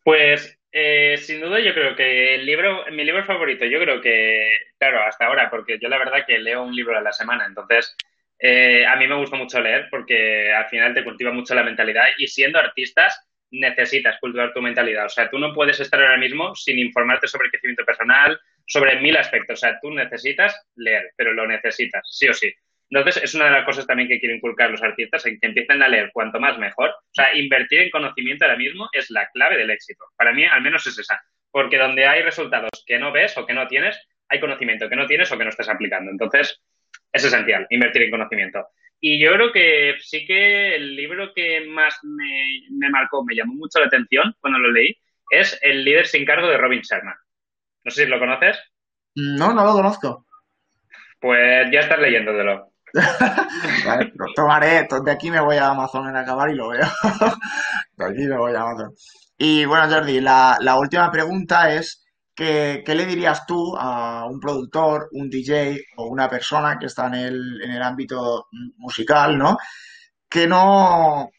[0.04, 4.46] Pues eh, sin duda yo creo que el libro, mi libro favorito, yo creo que,
[4.78, 7.96] claro, hasta ahora, porque yo la verdad que leo un libro a la semana, entonces
[8.38, 12.04] eh, a mí me gusta mucho leer porque al final te cultiva mucho la mentalidad
[12.18, 13.18] y siendo artistas
[13.50, 15.06] necesitas cultivar tu mentalidad.
[15.06, 19.16] O sea, tú no puedes estar ahora mismo sin informarte sobre crecimiento personal, sobre mil
[19.16, 19.58] aspectos.
[19.58, 22.52] O sea, tú necesitas leer, pero lo necesitas, sí o sí.
[22.90, 25.83] Entonces, es una de las cosas también que quiero inculcar los artistas, en que empiecen
[25.83, 26.90] a leer cuanto más mejor.
[26.90, 30.05] O sea, invertir en conocimiento ahora mismo es la clave del éxito.
[30.16, 31.20] Para mí, al menos es esa.
[31.51, 35.07] Porque donde hay resultados que no ves o que no tienes, hay conocimiento que no
[35.07, 36.11] tienes o que no estás aplicando.
[36.11, 36.61] Entonces,
[37.12, 38.66] es esencial invertir en conocimiento.
[39.01, 43.55] Y yo creo que sí que el libro que más me, me marcó, me llamó
[43.55, 44.96] mucho la atención cuando lo leí,
[45.31, 47.16] es El líder sin cargo de Robin Sharma.
[47.85, 48.59] No sé si lo conoces.
[49.14, 50.27] No, no lo conozco.
[51.20, 52.72] Pues ya estás leyéndolo.
[54.35, 54.87] Tomaré.
[55.04, 56.87] De aquí me voy a Amazon en acabar y lo veo.
[57.96, 58.94] de aquí me voy a Amazon.
[59.38, 62.04] Y bueno, Jordi, la, última pregunta es
[62.35, 67.14] ¿qué, le dirías tú a un productor, un DJ o una persona que está en
[67.14, 69.59] el, en el ámbito musical, ¿no?
[70.28, 71.30] Que no,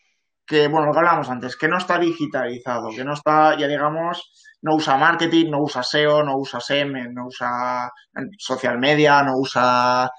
[0.47, 4.31] que, bueno, lo que hablábamos antes, que no está digitalizado, que no está, ya digamos,
[4.61, 7.91] no usa marketing, no usa SEO, no usa SEM, no usa
[8.37, 10.09] social media, no usa...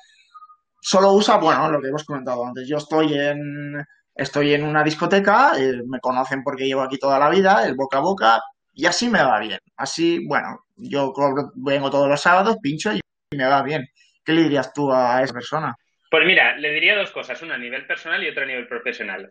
[0.81, 2.69] Solo usa, bueno, lo que hemos comentado antes.
[2.69, 7.31] Yo estoy en, estoy en una discoteca, eh, me conocen porque llevo aquí toda la
[7.31, 8.41] vida, el boca a boca,
[8.73, 9.59] y así me va bien.
[9.77, 11.13] Así, bueno, yo
[11.57, 13.01] vengo todos los sábados, pincho y
[13.37, 13.89] me va bien.
[14.25, 15.75] ¿Qué le dirías tú a esa persona?
[16.11, 19.31] Pues mira, le diría dos cosas, una a nivel personal y otra a nivel profesional.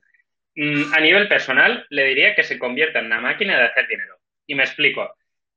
[0.56, 4.18] Mm, a nivel personal, le diría que se convierta en una máquina de hacer dinero.
[4.46, 5.16] Y me explico.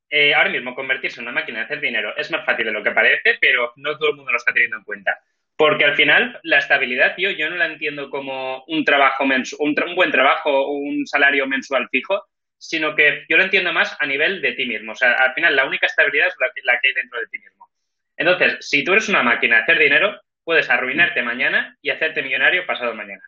[0.08, 2.82] Eh, ahora mismo, convertirse en una máquina de hacer dinero es más fácil de lo
[2.82, 5.18] que parece, pero no todo el mundo lo está teniendo en cuenta.
[5.60, 9.94] Porque al final, la estabilidad, tío, yo no la entiendo como un trabajo mensual, un,
[9.94, 12.18] buen trabajo o un salario mensual fijo,
[12.56, 14.92] sino que yo lo entiendo más a nivel de ti mismo.
[14.92, 17.68] O sea, al final, la única estabilidad es la que hay dentro de ti mismo.
[18.16, 22.64] Entonces, si tú eres una máquina de hacer dinero, puedes arruinarte mañana y hacerte millonario
[22.64, 23.22] pasado mañana.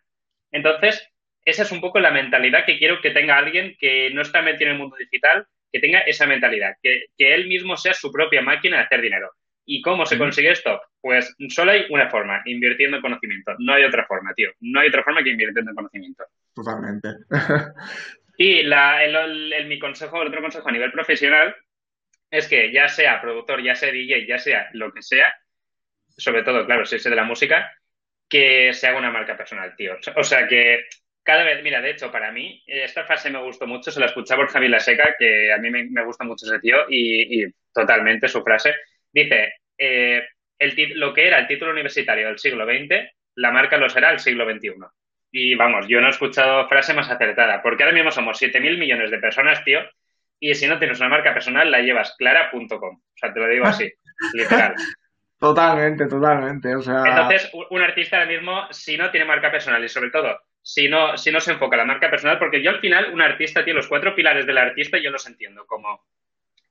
[0.51, 1.07] Entonces,
[1.45, 4.71] esa es un poco la mentalidad que quiero que tenga alguien que no está metido
[4.71, 8.77] en el mundo digital, que tenga esa mentalidad, que, él mismo sea su propia máquina
[8.77, 9.29] de hacer dinero.
[9.67, 10.81] ¿Y cómo se consigue esto?
[11.03, 13.53] Pues solo hay una forma, invirtiendo en conocimiento.
[13.59, 14.51] No hay otra forma, tío.
[14.61, 16.23] No hay otra forma que invirtiendo en conocimiento.
[16.55, 17.09] Totalmente.
[18.37, 21.53] y la, el, mi consejo, el otro consejo a nivel profesional
[22.31, 25.25] es que ya sea productor, ya sea DJ, ya sea lo que sea,
[26.15, 27.69] sobre todo, claro, si es de la música,
[28.29, 29.97] que se haga una marca personal, tío.
[30.15, 30.85] O sea, que
[31.21, 34.43] cada vez, mira, de hecho, para mí, esta frase me gustó mucho, se la escuchaba
[34.43, 38.41] por Javi La Seca, que a mí me, gusta mucho ese tío, y, totalmente su
[38.41, 38.73] frase.
[39.11, 40.23] Dice, eh,
[40.63, 42.95] el, lo que era el título universitario del siglo XX,
[43.35, 44.73] la marca lo será el siglo XXI.
[45.31, 49.11] Y vamos, yo no he escuchado frase más acertada, porque ahora mismo somos 7.000 millones
[49.11, 49.79] de personas, tío,
[50.39, 52.95] y si no tienes una marca personal, la llevas clara.com.
[52.97, 53.91] O sea, te lo digo así,
[54.33, 54.75] literal.
[55.39, 56.75] Totalmente, totalmente.
[56.75, 57.03] O sea...
[57.05, 61.17] Entonces, un artista ahora mismo, si no tiene marca personal y sobre todo si no,
[61.17, 63.87] si no se enfoca la marca personal, porque yo al final, un artista tiene los
[63.87, 66.05] cuatro pilares del artista, yo los entiendo como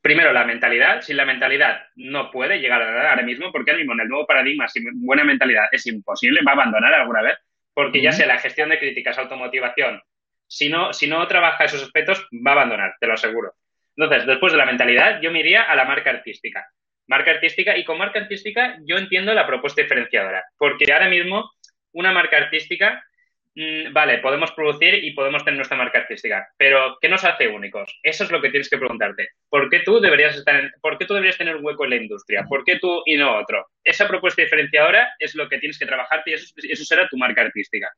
[0.03, 1.01] primero la mentalidad.
[1.01, 4.27] Si la mentalidad no puede llegar a ahora mismo, porque ahora mismo en el nuevo
[4.27, 7.39] paradigma, sin buena mentalidad es imposible, va a abandonar alguna vez,
[7.73, 10.03] porque ya sea la gestión de críticas, automotivación,
[10.47, 13.55] si no, si no trabaja esos aspectos, va a abandonar, te lo aseguro.
[13.97, 16.67] Entonces, después de la mentalidad, yo me iría a la marca artística.
[17.07, 21.51] Marca artística, y con marca artística yo entiendo la propuesta diferenciadora, porque ahora mismo
[21.93, 23.05] una marca artística
[23.93, 27.99] vale, podemos producir y podemos tener nuestra marca artística, pero ¿qué nos hace únicos?
[28.03, 29.29] Eso es lo que tienes que preguntarte.
[29.49, 32.45] ¿Por qué tú deberías estar por qué tú deberías tener un hueco en la industria?
[32.49, 33.67] ¿Por qué tú y no otro?
[33.85, 37.43] Esa propuesta diferenciadora es lo que tienes que trabajarte y eso, eso será tu marca
[37.43, 37.91] artística.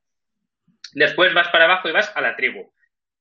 [0.93, 2.73] Después vas para abajo y vas a la tribu.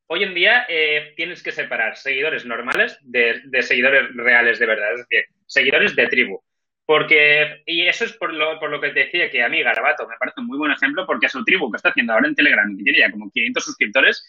[0.08, 4.94] Hoy en día eh, tienes que separar seguidores normales de, de seguidores reales de verdad,
[4.94, 6.42] es decir, seguidores de tribu.
[6.86, 10.08] Porque, y eso es por lo, por lo que te decía que a mí Garabato
[10.08, 12.36] me parece un muy buen ejemplo porque a su tribu que está haciendo ahora en
[12.36, 14.26] Telegram, que tiene ya como 500 suscriptores,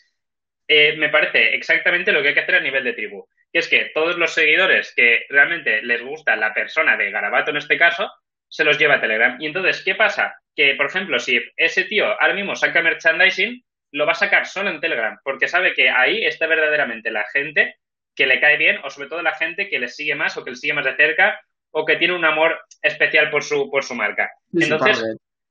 [0.68, 3.26] eh, me parece exactamente lo que hay que hacer a nivel de tribu.
[3.52, 7.58] Que es que todos los seguidores que realmente les gusta la persona de Garabato en
[7.58, 8.10] este caso,
[8.48, 9.36] se los lleva a Telegram.
[9.40, 10.36] Y entonces, ¿qué pasa?
[10.54, 14.70] Que, por ejemplo, si ese tío ahora mismo saca merchandising, lo va a sacar solo
[14.70, 17.76] en Telegram, porque sabe que ahí está verdaderamente la gente
[18.14, 20.50] que le cae bien, o sobre todo la gente que le sigue más o que
[20.50, 21.40] le sigue más de cerca,
[21.74, 24.30] o que tiene un amor especial por su, por su marca.
[24.52, 25.02] Entonces,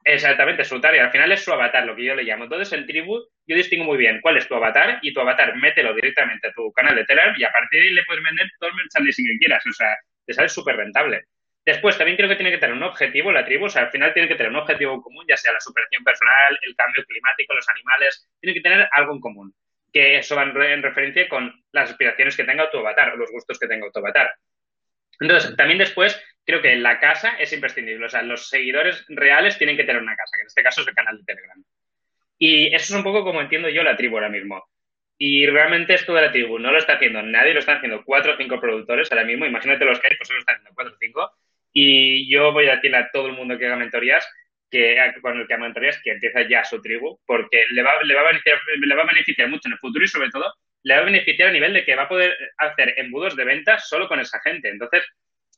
[0.06, 1.02] exactamente, su target.
[1.02, 2.46] Al final es su avatar, lo que yo le llamo.
[2.46, 5.94] Entonces, en Tribu, yo distingo muy bien cuál es tu avatar y tu avatar mételo
[5.94, 8.70] directamente a tu canal de Telegram y a partir de ahí le puedes vender todo
[8.70, 9.64] el merchandising que quieras.
[9.68, 11.26] O sea, te sale súper rentable.
[11.66, 14.14] Después, también creo que tiene que tener un objetivo la tribu, o sea, al final
[14.14, 17.68] tiene que tener un objetivo común, ya sea la superación personal, el cambio climático, los
[17.70, 19.54] animales, tiene que tener algo en común,
[19.92, 23.60] que eso va en referencia con las aspiraciones que tenga tu avatar o los gustos
[23.60, 24.32] que tenga tu avatar.
[25.24, 28.06] Entonces, también después, creo que la casa es imprescindible.
[28.06, 30.88] O sea, los seguidores reales tienen que tener una casa, que en este caso es
[30.88, 31.64] el canal de Telegram.
[32.38, 34.66] Y eso es un poco como entiendo yo la tribu ahora mismo.
[35.18, 38.34] Y realmente esto de la tribu no lo está haciendo nadie, lo están haciendo cuatro
[38.34, 39.46] o cinco productores ahora mismo.
[39.46, 41.32] Imagínate los que hay, pues solo están haciendo cuatro o cinco.
[41.72, 44.28] Y yo voy a decirle a todo el mundo que haga mentorías
[44.70, 48.14] que con el que haga mentorías que empieza ya su tribu, porque le va, le
[48.16, 50.96] va, a beneficiar, le va a beneficiar mucho en el futuro y sobre todo le
[50.96, 54.08] va a beneficiar a nivel de que va a poder hacer embudos de ventas solo
[54.08, 54.70] con esa gente.
[54.70, 55.04] Entonces,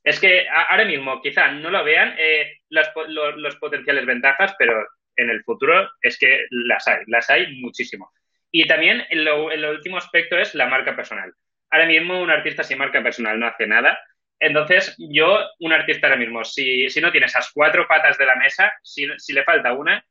[0.03, 4.85] es que ahora mismo quizá no lo vean eh, las, los, potenciales ventajas, pero
[5.15, 8.11] en el futuro es que las hay, las hay muchísimo.
[8.51, 11.33] Y también el, el último aspecto es la marca personal.
[11.71, 13.99] Ahora mismo un artista sin marca personal no hace nada.
[14.39, 18.35] Entonces, yo, un artista ahora mismo, si, si no tiene esas cuatro patas de la
[18.35, 20.05] mesa, si, si le falta una,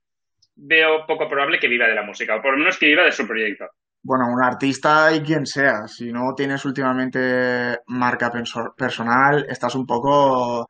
[0.56, 3.12] veo poco probable que viva de la música, o por lo menos que viva de
[3.12, 3.70] su proyecto.
[4.06, 8.30] Bueno, un artista y quien sea, si no tienes últimamente marca
[8.76, 10.68] personal, estás un poco,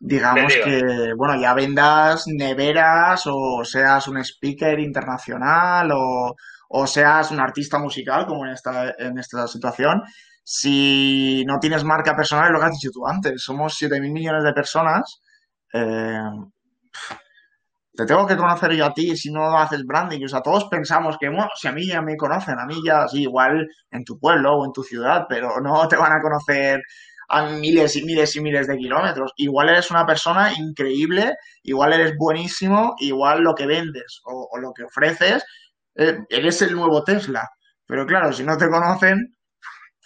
[0.00, 6.34] digamos que, bueno, ya vendas neveras o seas un speaker internacional o,
[6.70, 10.02] o seas un artista musical, como en esta, en esta situación,
[10.42, 14.44] si no tienes marca personal, es lo que has dicho tú antes, somos 7.000 millones
[14.44, 15.20] de personas.
[15.74, 16.18] Eh,
[17.94, 20.24] te tengo que conocer yo a ti si no haces branding.
[20.24, 23.06] O sea, todos pensamos que, bueno, si a mí ya me conocen, a mí ya,
[23.06, 26.80] sí, igual en tu pueblo o en tu ciudad, pero no te van a conocer
[27.28, 29.32] a miles y miles y miles de kilómetros.
[29.36, 34.84] Igual eres una persona increíble, igual eres buenísimo, igual lo que vendes o, lo que
[34.84, 35.44] ofreces,
[35.94, 37.48] eh, eres el nuevo Tesla.
[37.86, 39.34] Pero claro, si no te conocen,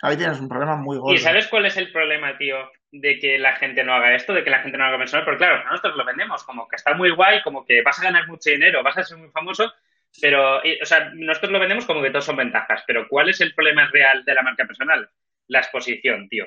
[0.03, 1.15] ahí tienes un problema muy gordo.
[1.15, 2.57] ¿Y sabes cuál es el problema, tío?
[3.01, 5.39] De que la gente no haga esto, de que la gente no haga personal, porque
[5.39, 8.51] claro, nosotros lo vendemos como que está muy guay, como que vas a ganar mucho
[8.51, 9.73] dinero, vas a ser muy famoso,
[10.21, 13.55] pero, o sea, nosotros lo vendemos como que todos son ventajas, pero ¿cuál es el
[13.55, 15.09] problema real de la marca personal?
[15.49, 16.47] La exposición, tío.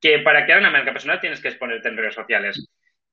[0.00, 2.68] Que para crear una marca personal tienes que exponerte en redes sociales.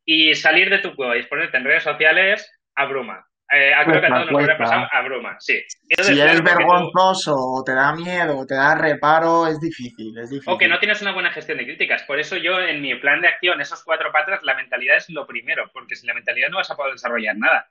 [0.06, 3.28] Y salir de tu cueva y exponerte en redes sociales abruma.
[3.52, 5.64] Eh, creo que a todos nos hubiera pasado a bruma, sí.
[6.02, 10.52] si eres vergonzoso o te da miedo o te da reparo, es difícil, es difícil.
[10.52, 12.04] O que no tienes una buena gestión de críticas.
[12.04, 15.28] Por eso yo en mi plan de acción, esos cuatro patas, la mentalidad es lo
[15.28, 17.70] primero, porque sin la mentalidad no vas a poder desarrollar nada.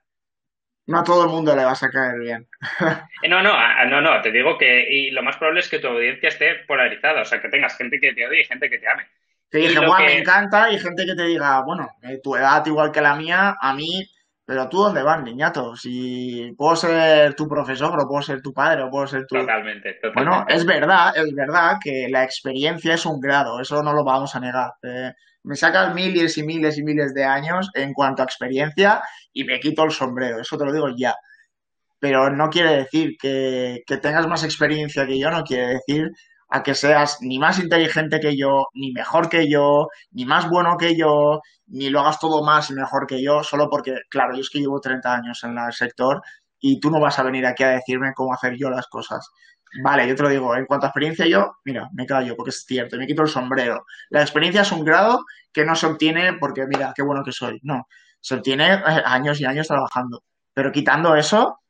[0.87, 2.49] No a todo el mundo le vas a caer bien.
[3.23, 3.55] Eh, no, no,
[3.87, 7.23] no, no, te digo que y lo más probable es que tu audiencia esté polarizada,
[7.23, 9.07] o sea, que tengas gente que te odie y gente que te ame.
[9.51, 13.01] Que dije, me encanta, y gente que te diga, bueno, eh, tu edad igual que
[13.01, 14.07] la mía, a mí
[14.47, 15.75] pero tú dónde vas, niñato?
[15.75, 19.37] Si puedo ser tu profesor, o puedo ser tu padre, o puedo ser tu...
[19.37, 20.31] Totalmente, totalmente.
[20.31, 24.35] Bueno, es verdad, es verdad que la experiencia es un grado, eso no lo vamos
[24.35, 24.73] a negar.
[24.83, 25.13] Eh,
[25.45, 29.61] me sacas miles y miles y miles de años en cuanto a experiencia y me
[29.61, 31.15] quito el sombrero, eso te lo digo ya.
[31.99, 36.11] Pero no quiere decir que, que tengas más experiencia que yo, no quiere decir
[36.49, 40.77] a que seas ni más inteligente que yo, ni mejor que yo, ni más bueno
[40.77, 44.41] que yo, ni lo hagas todo más y mejor que yo, solo porque, claro, yo
[44.41, 46.23] es que llevo 30 años en el sector
[46.61, 49.31] y tú no vas a venir aquí a decirme cómo hacer yo las cosas.
[49.83, 52.65] Vale, yo te lo digo, en cuanto a experiencia yo, mira, me callo porque es
[52.67, 53.85] cierto, me quito el sombrero.
[54.11, 57.59] La experiencia es un grado que no se obtiene porque, mira, qué bueno que soy.
[57.63, 57.87] No,
[58.21, 60.23] se obtiene eh, años y años trabajando.
[60.53, 61.61] Pero quitando eso...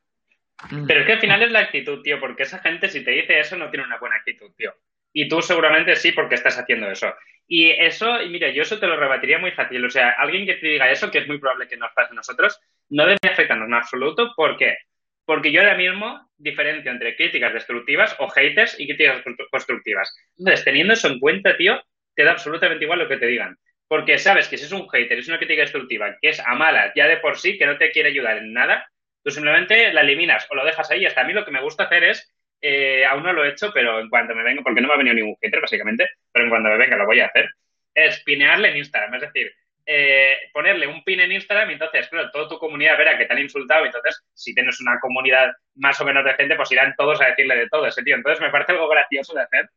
[0.71, 0.87] Mm.
[0.87, 3.39] Pero es que al final es la actitud, tío, porque esa gente si te dice
[3.39, 4.75] eso no tiene una buena actitud, tío.
[5.13, 7.15] Y tú seguramente sí porque estás haciendo eso.
[7.47, 9.85] Y eso, y mira, yo eso te lo rebatiría muy fácil.
[9.85, 12.17] O sea, alguien que te diga eso, que es muy probable que nos pase a
[12.17, 14.33] nosotros, no debe afectarnos en absoluto.
[14.35, 14.79] ¿Por qué?
[15.25, 20.15] Porque yo ahora mismo diferencio entre críticas destructivas o haters y críticas constructivas.
[20.37, 21.81] Entonces, teniendo eso en cuenta, tío,
[22.15, 23.57] te da absolutamente igual lo que te digan.
[23.87, 26.93] Porque sabes que si es un hater, es una crítica destructiva, que es a mala
[26.97, 28.91] ya de por sí, que no te quiere ayudar en nada,
[29.25, 31.07] tú simplemente la eliminas o lo dejas ahí.
[31.07, 33.73] Hasta a mí lo que me gusta hacer es eh, aún no lo he hecho,
[33.75, 36.51] pero en cuanto me venga, porque no me ha venido ningún hater, básicamente, pero en
[36.51, 37.51] cuanto me venga lo voy a hacer,
[37.95, 39.15] es pinearle en Instagram.
[39.17, 39.53] Es decir,
[39.85, 43.33] eh, ponerle un pin en Instagram y entonces, claro, toda tu comunidad verá que te
[43.35, 47.27] han insultado entonces, si tienes una comunidad más o menos decente, pues irán todos a
[47.27, 48.17] decirle de todo ese tío.
[48.17, 49.69] Entonces, me parece algo gracioso de hacer.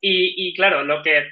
[0.00, 1.28] Y, y claro, lo que...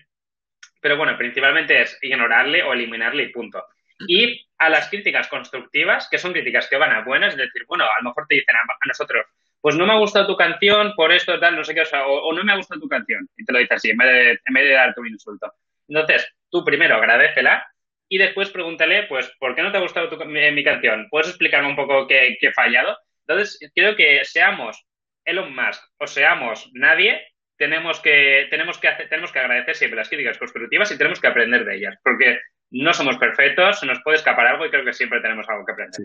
[0.80, 3.64] Pero bueno, principalmente es ignorarle o eliminarle y punto.
[4.06, 7.84] Y a las críticas constructivas, que son críticas que van a buenas, es decir, bueno,
[7.84, 9.24] a lo mejor te dicen a nosotros,
[9.58, 12.44] pues no me ha gustado tu canción por esto, tal, no sé qué, o, no
[12.44, 13.26] me ha gustado tu canción.
[13.38, 15.50] Y te lo dice así, en vez de, en vez de un insulto.
[15.88, 17.66] Entonces, tú primero agradecela
[18.06, 21.08] y después pregúntale, pues, ¿por qué no te ha gustado mi, canción?
[21.11, 22.98] ¿Puedes explicarme un poco qué, qué he fallado?
[23.26, 24.84] Entonces, creo que seamos
[25.24, 27.18] Elon Musk o seamos nadie,
[27.56, 31.28] tenemos que, tenemos que, hacer, tenemos que agradecer siempre las críticas constructivas y tenemos que
[31.28, 32.40] aprender de ellas, porque
[32.70, 36.00] no somos perfectos, nos puede escapar algo y creo que siempre tenemos algo que aprender.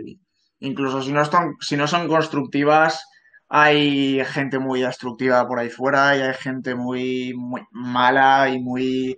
[0.59, 3.05] Incluso si no, están, si no son constructivas,
[3.49, 9.15] hay gente muy destructiva por ahí fuera y hay gente muy, muy mala y muy,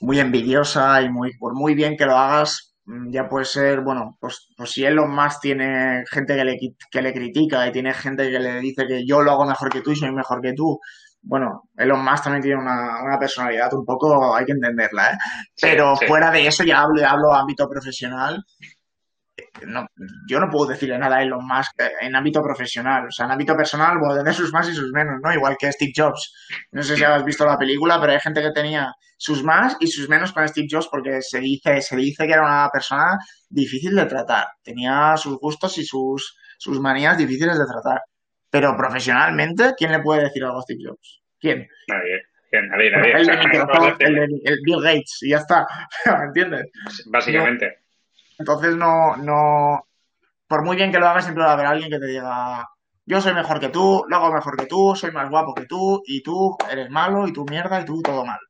[0.00, 4.16] muy envidiosa y muy, por muy bien que lo hagas, mm, ya puede ser, bueno,
[4.20, 6.58] pues, pues si Elon más tiene gente que le,
[6.90, 9.82] que le critica y tiene gente que le dice que yo lo hago mejor que
[9.82, 10.80] tú y soy mejor que tú,
[11.22, 15.16] bueno, Elon Musk también tiene una, una, personalidad un poco, hay que entenderla, ¿eh?
[15.60, 18.44] Pero fuera de eso ya hablo, hablo ámbito profesional
[19.66, 19.86] no,
[20.28, 23.06] yo no puedo decirle nada a Elon Musk en ámbito profesional.
[23.06, 25.32] O sea, en ámbito personal puedo tener sus más y sus menos, ¿no?
[25.32, 26.32] Igual que Steve Jobs.
[26.72, 29.86] No sé si has visto la película, pero hay gente que tenía sus más y
[29.86, 33.18] sus menos con Steve Jobs porque se dice, se dice que era una persona
[33.48, 34.48] difícil de tratar.
[34.62, 38.02] Tenía sus gustos y sus, sus manías difíciles de tratar.
[38.52, 41.22] Pero profesionalmente, ¿quién le puede decir algo a Steve Jobs?
[41.40, 41.66] ¿Quién?
[41.88, 42.22] Nadie.
[42.52, 43.12] Nadie, nadie.
[43.98, 45.66] El, el, Bill Gates, y ya está.
[46.18, 46.66] ¿Me entiendes?
[47.06, 47.78] Básicamente.
[48.38, 49.86] Entonces no, no,
[50.46, 52.68] por muy bien que lo hagas, siempre va a haber alguien que te diga,
[53.06, 56.02] yo soy mejor que tú, lo hago mejor que tú, soy más guapo que tú,
[56.04, 58.40] y tú eres malo, y tú mierda, y tú todo mal.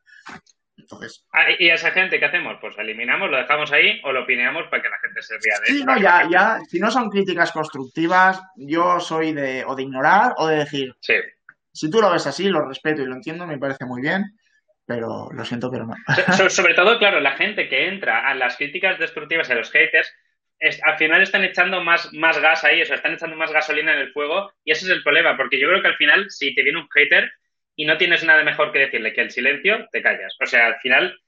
[0.93, 1.25] Entonces.
[1.33, 2.59] Ah, ¿Y a esa gente qué hacemos?
[2.61, 5.67] Pues eliminamos, lo dejamos ahí o lo pineamos para que la gente se ría de
[5.67, 10.35] sí, no, ya, ya, si no son críticas constructivas, yo soy de o de ignorar
[10.37, 11.15] o de decir, sí.
[11.73, 14.37] si tú lo ves así, lo respeto y lo entiendo, me parece muy bien,
[14.87, 15.95] pero lo siento, pero no.
[16.51, 20.13] sobre todo, claro, la gente que entra a las críticas destructivas y a los haters,
[20.85, 24.01] al final están echando más, más gas ahí, o sea, están echando más gasolina en
[24.01, 26.63] el fuego y ese es el problema, porque yo creo que al final, si te
[26.63, 27.33] viene un hater
[27.77, 30.37] y no tienes nada mejor que decirle que el silencio, te callas.
[30.41, 31.19] O sea, al final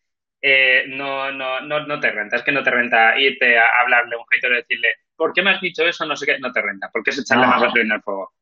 [0.43, 4.15] eh, no, no, no, no te renta, es que no te renta irte a hablarle
[4.15, 6.05] a un hater y decirle, ¿por qué me has dicho eso?
[6.05, 8.33] No sé qué, no te renta, porque es echarle más gasolina al fuego.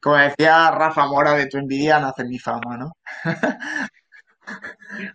[0.00, 2.92] Como decía Rafa Mora de tu envidia, nace mi fama, ¿no?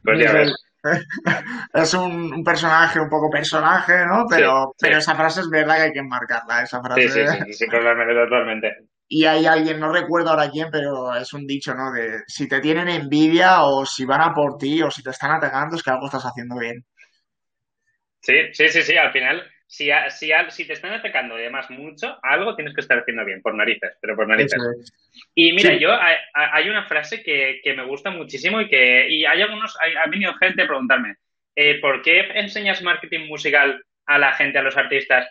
[0.04, 0.56] Pues ya ves.
[1.74, 4.26] Es un, personaje, un poco personaje, ¿no?
[4.30, 7.10] Pero, pero esa frase es verdad que hay que enmarcarla, esa frase.
[7.10, 8.88] Sí, sí, sí, sí, totalmente.
[9.10, 11.92] Y hay alguien, no recuerdo ahora quién, pero es un dicho, ¿no?
[11.92, 15.32] De si te tienen envidia o si van a por ti o si te están
[15.32, 16.86] atacando es que algo estás haciendo bien.
[18.22, 22.56] Sí, sí, sí, sí, al final si, si, si, te están atacando además mucho, algo
[22.56, 24.58] tienes que estar haciendo bien, por narices, pero por narices.
[25.36, 29.78] Y mira, yo hay, una frase que, me gusta muchísimo y que y hay algunos,
[29.80, 31.16] ha venido gente a preguntarme,
[31.56, 35.28] eh, ¿por qué enseñas marketing musical a la gente, a los artistas,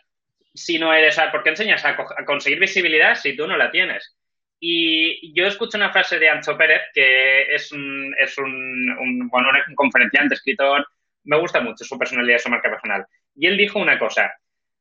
[0.56, 4.16] si no eres, ¿por qué enseñas a, conseguir visibilidad si tú no la tienes?
[4.58, 9.74] Y yo escucho una frase de Ancho Pérez, que es un, es un, bueno, un
[9.74, 10.86] conferenciante, escritor,
[11.24, 13.04] me gusta mucho su personalidad, su marca personal.
[13.34, 14.32] Y él dijo una cosa,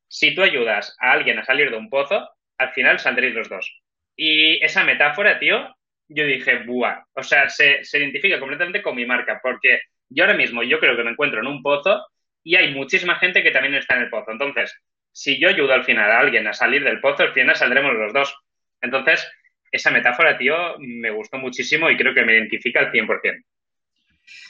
[0.07, 3.82] si tú ayudas a alguien a salir de un pozo, al final saldréis los dos.
[4.15, 5.76] Y esa metáfora, tío,
[6.07, 10.63] yo dije, buah, o sea, se, identifica completamente con mi marca, porque yo ahora mismo
[10.63, 12.05] yo creo que me encuentro en un pozo
[12.43, 14.32] y hay muchísima gente que también está en el pozo.
[14.32, 14.73] Entonces,
[15.16, 18.11] si yo ayudo al final a alguien a salir del pozo, al final saldremos los
[18.11, 18.38] dos.
[18.82, 19.26] Entonces,
[19.72, 23.45] esa metáfora, tío, me gustó muchísimo y creo que me identifica al 100%.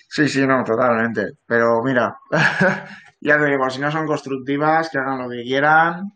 [0.09, 1.33] Sí, sí, no, totalmente.
[1.45, 2.15] Pero mira,
[3.21, 6.11] ya te digo, si no son constructivas, que hagan lo que quieran.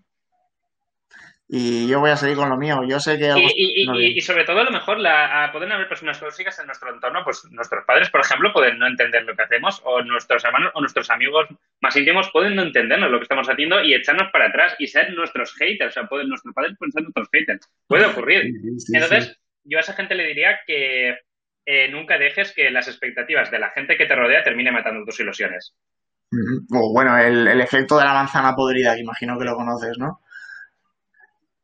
[1.52, 2.82] Y yo voy a seguir con lo mío.
[2.88, 3.34] Yo sé que...
[3.56, 7.43] y, sobre todo, a lo mejor, la, pueden haber personas tóxicas en nuestro entorno, pues
[7.50, 11.10] nuestros padres, por ejemplo, pueden no entender lo que hacemos, o nuestros hermanos o nuestros
[11.10, 11.47] amigos
[11.82, 15.12] más íntimos pueden no entendernos lo que estamos haciendo y echarnos para atrás y ser
[15.16, 15.89] nuestros haters.
[15.89, 17.68] O sea, pueden, nuestros padres pueden ser nuestros haters.
[17.88, 18.52] Puede ocurrir.
[18.93, 21.18] Entonces, yo a esa gente le diría que
[21.66, 25.20] eh, nunca dejes que las expectativas de la gente que te rodea termine matando tus
[25.20, 25.74] ilusiones.
[26.76, 30.20] O bueno, el, el efecto de la manzana podrida, que imagino que lo conoces, ¿no?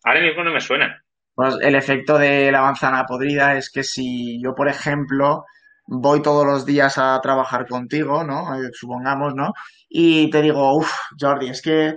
[0.06, 1.02] Ahora mismo no me suena.
[1.34, 5.44] Pues el efecto de la manzana podrida es que si yo, por ejemplo,
[5.88, 8.56] voy todos los días a trabajar contigo, ¿no?
[8.56, 9.52] Eh, supongamos, ¿no?
[9.90, 11.96] Y te digo, uff, Jordi, es que,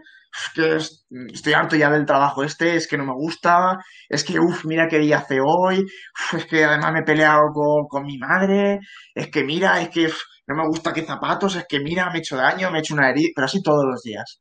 [1.33, 3.79] estoy harto ya del trabajo este, es que no me gusta,
[4.09, 5.85] es que, uff, mira qué día hace hoy,
[6.33, 7.43] es que además me he peleado
[7.89, 8.81] con, mi madre,
[9.15, 10.09] es que mira, es que
[10.47, 12.95] no me gusta qué zapatos, es que mira, me he hecho daño, me he hecho
[12.95, 14.41] una herida, pero así todos los días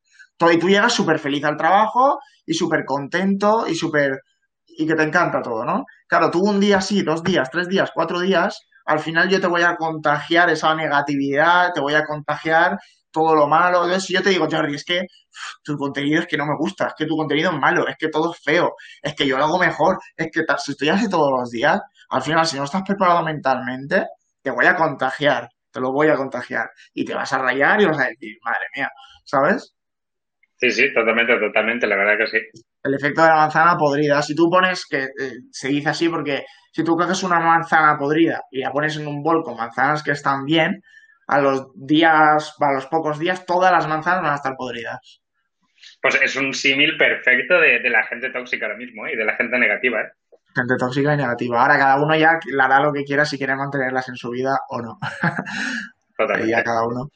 [0.51, 4.21] y tú llegas súper feliz al trabajo y súper contento y súper...
[4.65, 5.85] y que te encanta todo, ¿no?
[6.07, 9.47] Claro, tú un día sí, dos días, tres días, cuatro días, al final yo te
[9.47, 12.79] voy a contagiar esa negatividad, te voy a contagiar
[13.11, 13.83] todo lo malo.
[13.85, 15.07] Entonces, yo te digo, Jordi, es que
[15.63, 18.09] tu contenido es que no me gusta, es que tu contenido es malo, es que
[18.09, 21.31] todo es feo, es que yo lo hago mejor, es que si estoy así todos
[21.31, 24.07] los días, al final, si no estás preparado mentalmente,
[24.41, 27.85] te voy a contagiar, te lo voy a contagiar y te vas a rayar y
[27.85, 28.89] vas a decir, madre mía,
[29.25, 29.73] ¿sabes?
[30.59, 32.37] Sí, sí, totalmente, totalmente, la verdad que sí.
[32.83, 34.21] El efecto de la manzana podrida.
[34.21, 38.41] Si tú pones, que eh, se dice así porque si tú coges una manzana podrida
[38.51, 40.81] y la pones en un bol con manzanas que están bien,
[41.27, 45.21] a los días, a los pocos días, todas las manzanas van a estar podridas.
[46.01, 49.13] Pues es un símil perfecto de, la gente tóxica ahora mismo ¿eh?
[49.13, 50.01] y de la gente negativa.
[50.01, 50.11] ¿eh?
[50.55, 51.61] Gente tóxica y negativa.
[51.61, 54.57] Ahora cada uno ya le hará lo que quiera si quiere mantenerlas en su vida
[54.69, 54.97] o no.
[56.17, 56.51] Totalmente.
[56.51, 57.09] ya cada uno.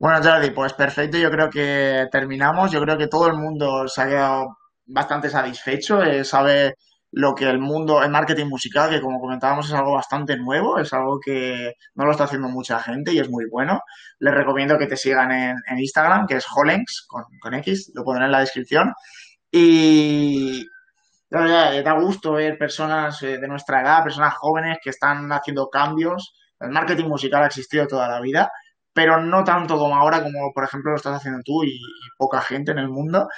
[0.00, 1.18] Bueno, Jordi, pues perfecto.
[1.18, 2.70] Yo creo que terminamos.
[2.70, 6.02] Yo creo que todo el mundo se ha quedado bastante satisfecho.
[6.02, 6.74] Eh, sabe
[7.10, 10.92] lo que el mundo, el marketing musical, que como comentábamos es algo bastante nuevo, es
[10.92, 13.80] algo que no lo está haciendo mucha gente y es muy bueno.
[14.20, 18.32] Les recomiendo que te sigan en, Instagram, que es Holenx, con, X, lo pondré en
[18.32, 18.92] la descripción.
[19.50, 20.66] Y
[21.30, 25.68] la verdad, da gusto ver personas eh, de nuestra edad, personas jóvenes que están haciendo
[25.70, 26.34] cambios.
[26.60, 28.50] El marketing musical ha existido toda la vida
[28.98, 31.78] pero no tanto como ahora, como por ejemplo lo estás haciendo tú y,
[32.16, 33.28] poca gente en el mundo.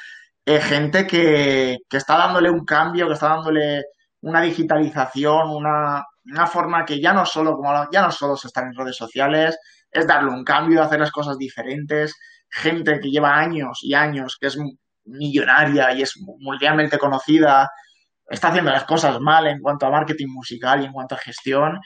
[0.47, 3.83] Eh, gente que, está dándole un cambio, que está dándole
[4.23, 6.03] una digitalización, una,
[6.47, 9.59] forma que ya no solo como ya no solo se están en redes sociales,
[9.91, 12.17] es darle un cambio, hacer las cosas diferentes.
[12.49, 14.57] Gente que lleva años y años, que es
[15.05, 17.69] millonaria y es mundialmente conocida,
[18.31, 21.81] está haciendo las cosas mal en cuanto a marketing musical y en cuanto a gestión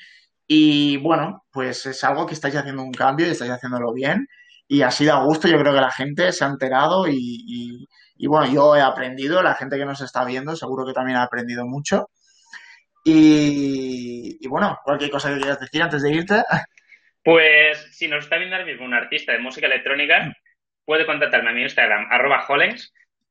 [0.47, 4.27] y bueno, pues es algo que estáis haciendo un cambio y estáis haciéndolo bien.
[4.69, 7.87] Y ha sido a gusto, yo creo que la gente se ha enterado y,
[8.27, 11.67] bueno, yo he aprendido, la gente que nos está viendo seguro que también ha aprendido
[11.67, 12.09] mucho.
[13.05, 16.43] Y, bueno, cualquier cosa que quieras decir antes de irte.
[17.27, 20.31] Pues si nos está viendo ahora mismo un artista de música electrónica,
[20.85, 22.47] puede contactarme a mi Instagram, arroba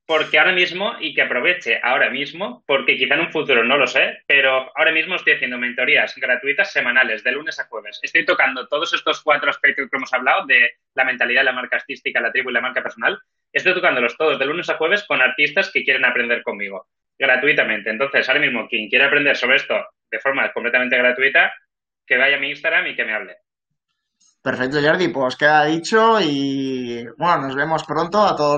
[0.05, 3.87] porque ahora mismo, y que aproveche ahora mismo, porque quizá en un futuro no lo
[3.87, 7.99] sé, pero ahora mismo estoy haciendo mentorías gratuitas semanales, de lunes a jueves.
[8.01, 12.19] Estoy tocando todos estos cuatro aspectos que hemos hablado, de la mentalidad, la marca artística,
[12.19, 13.17] la tribu y la marca personal.
[13.51, 16.87] Estoy tocándolos todos de lunes a jueves con artistas que quieren aprender conmigo,
[17.17, 17.89] gratuitamente.
[17.89, 19.75] Entonces, ahora mismo, quien quiera aprender sobre esto
[20.11, 21.53] de forma completamente gratuita,
[22.05, 23.37] que vaya a mi Instagram y que me hable.
[24.43, 28.51] Perfecto, Jordi, pues queda dicho y bueno, nos vemos pronto a todos.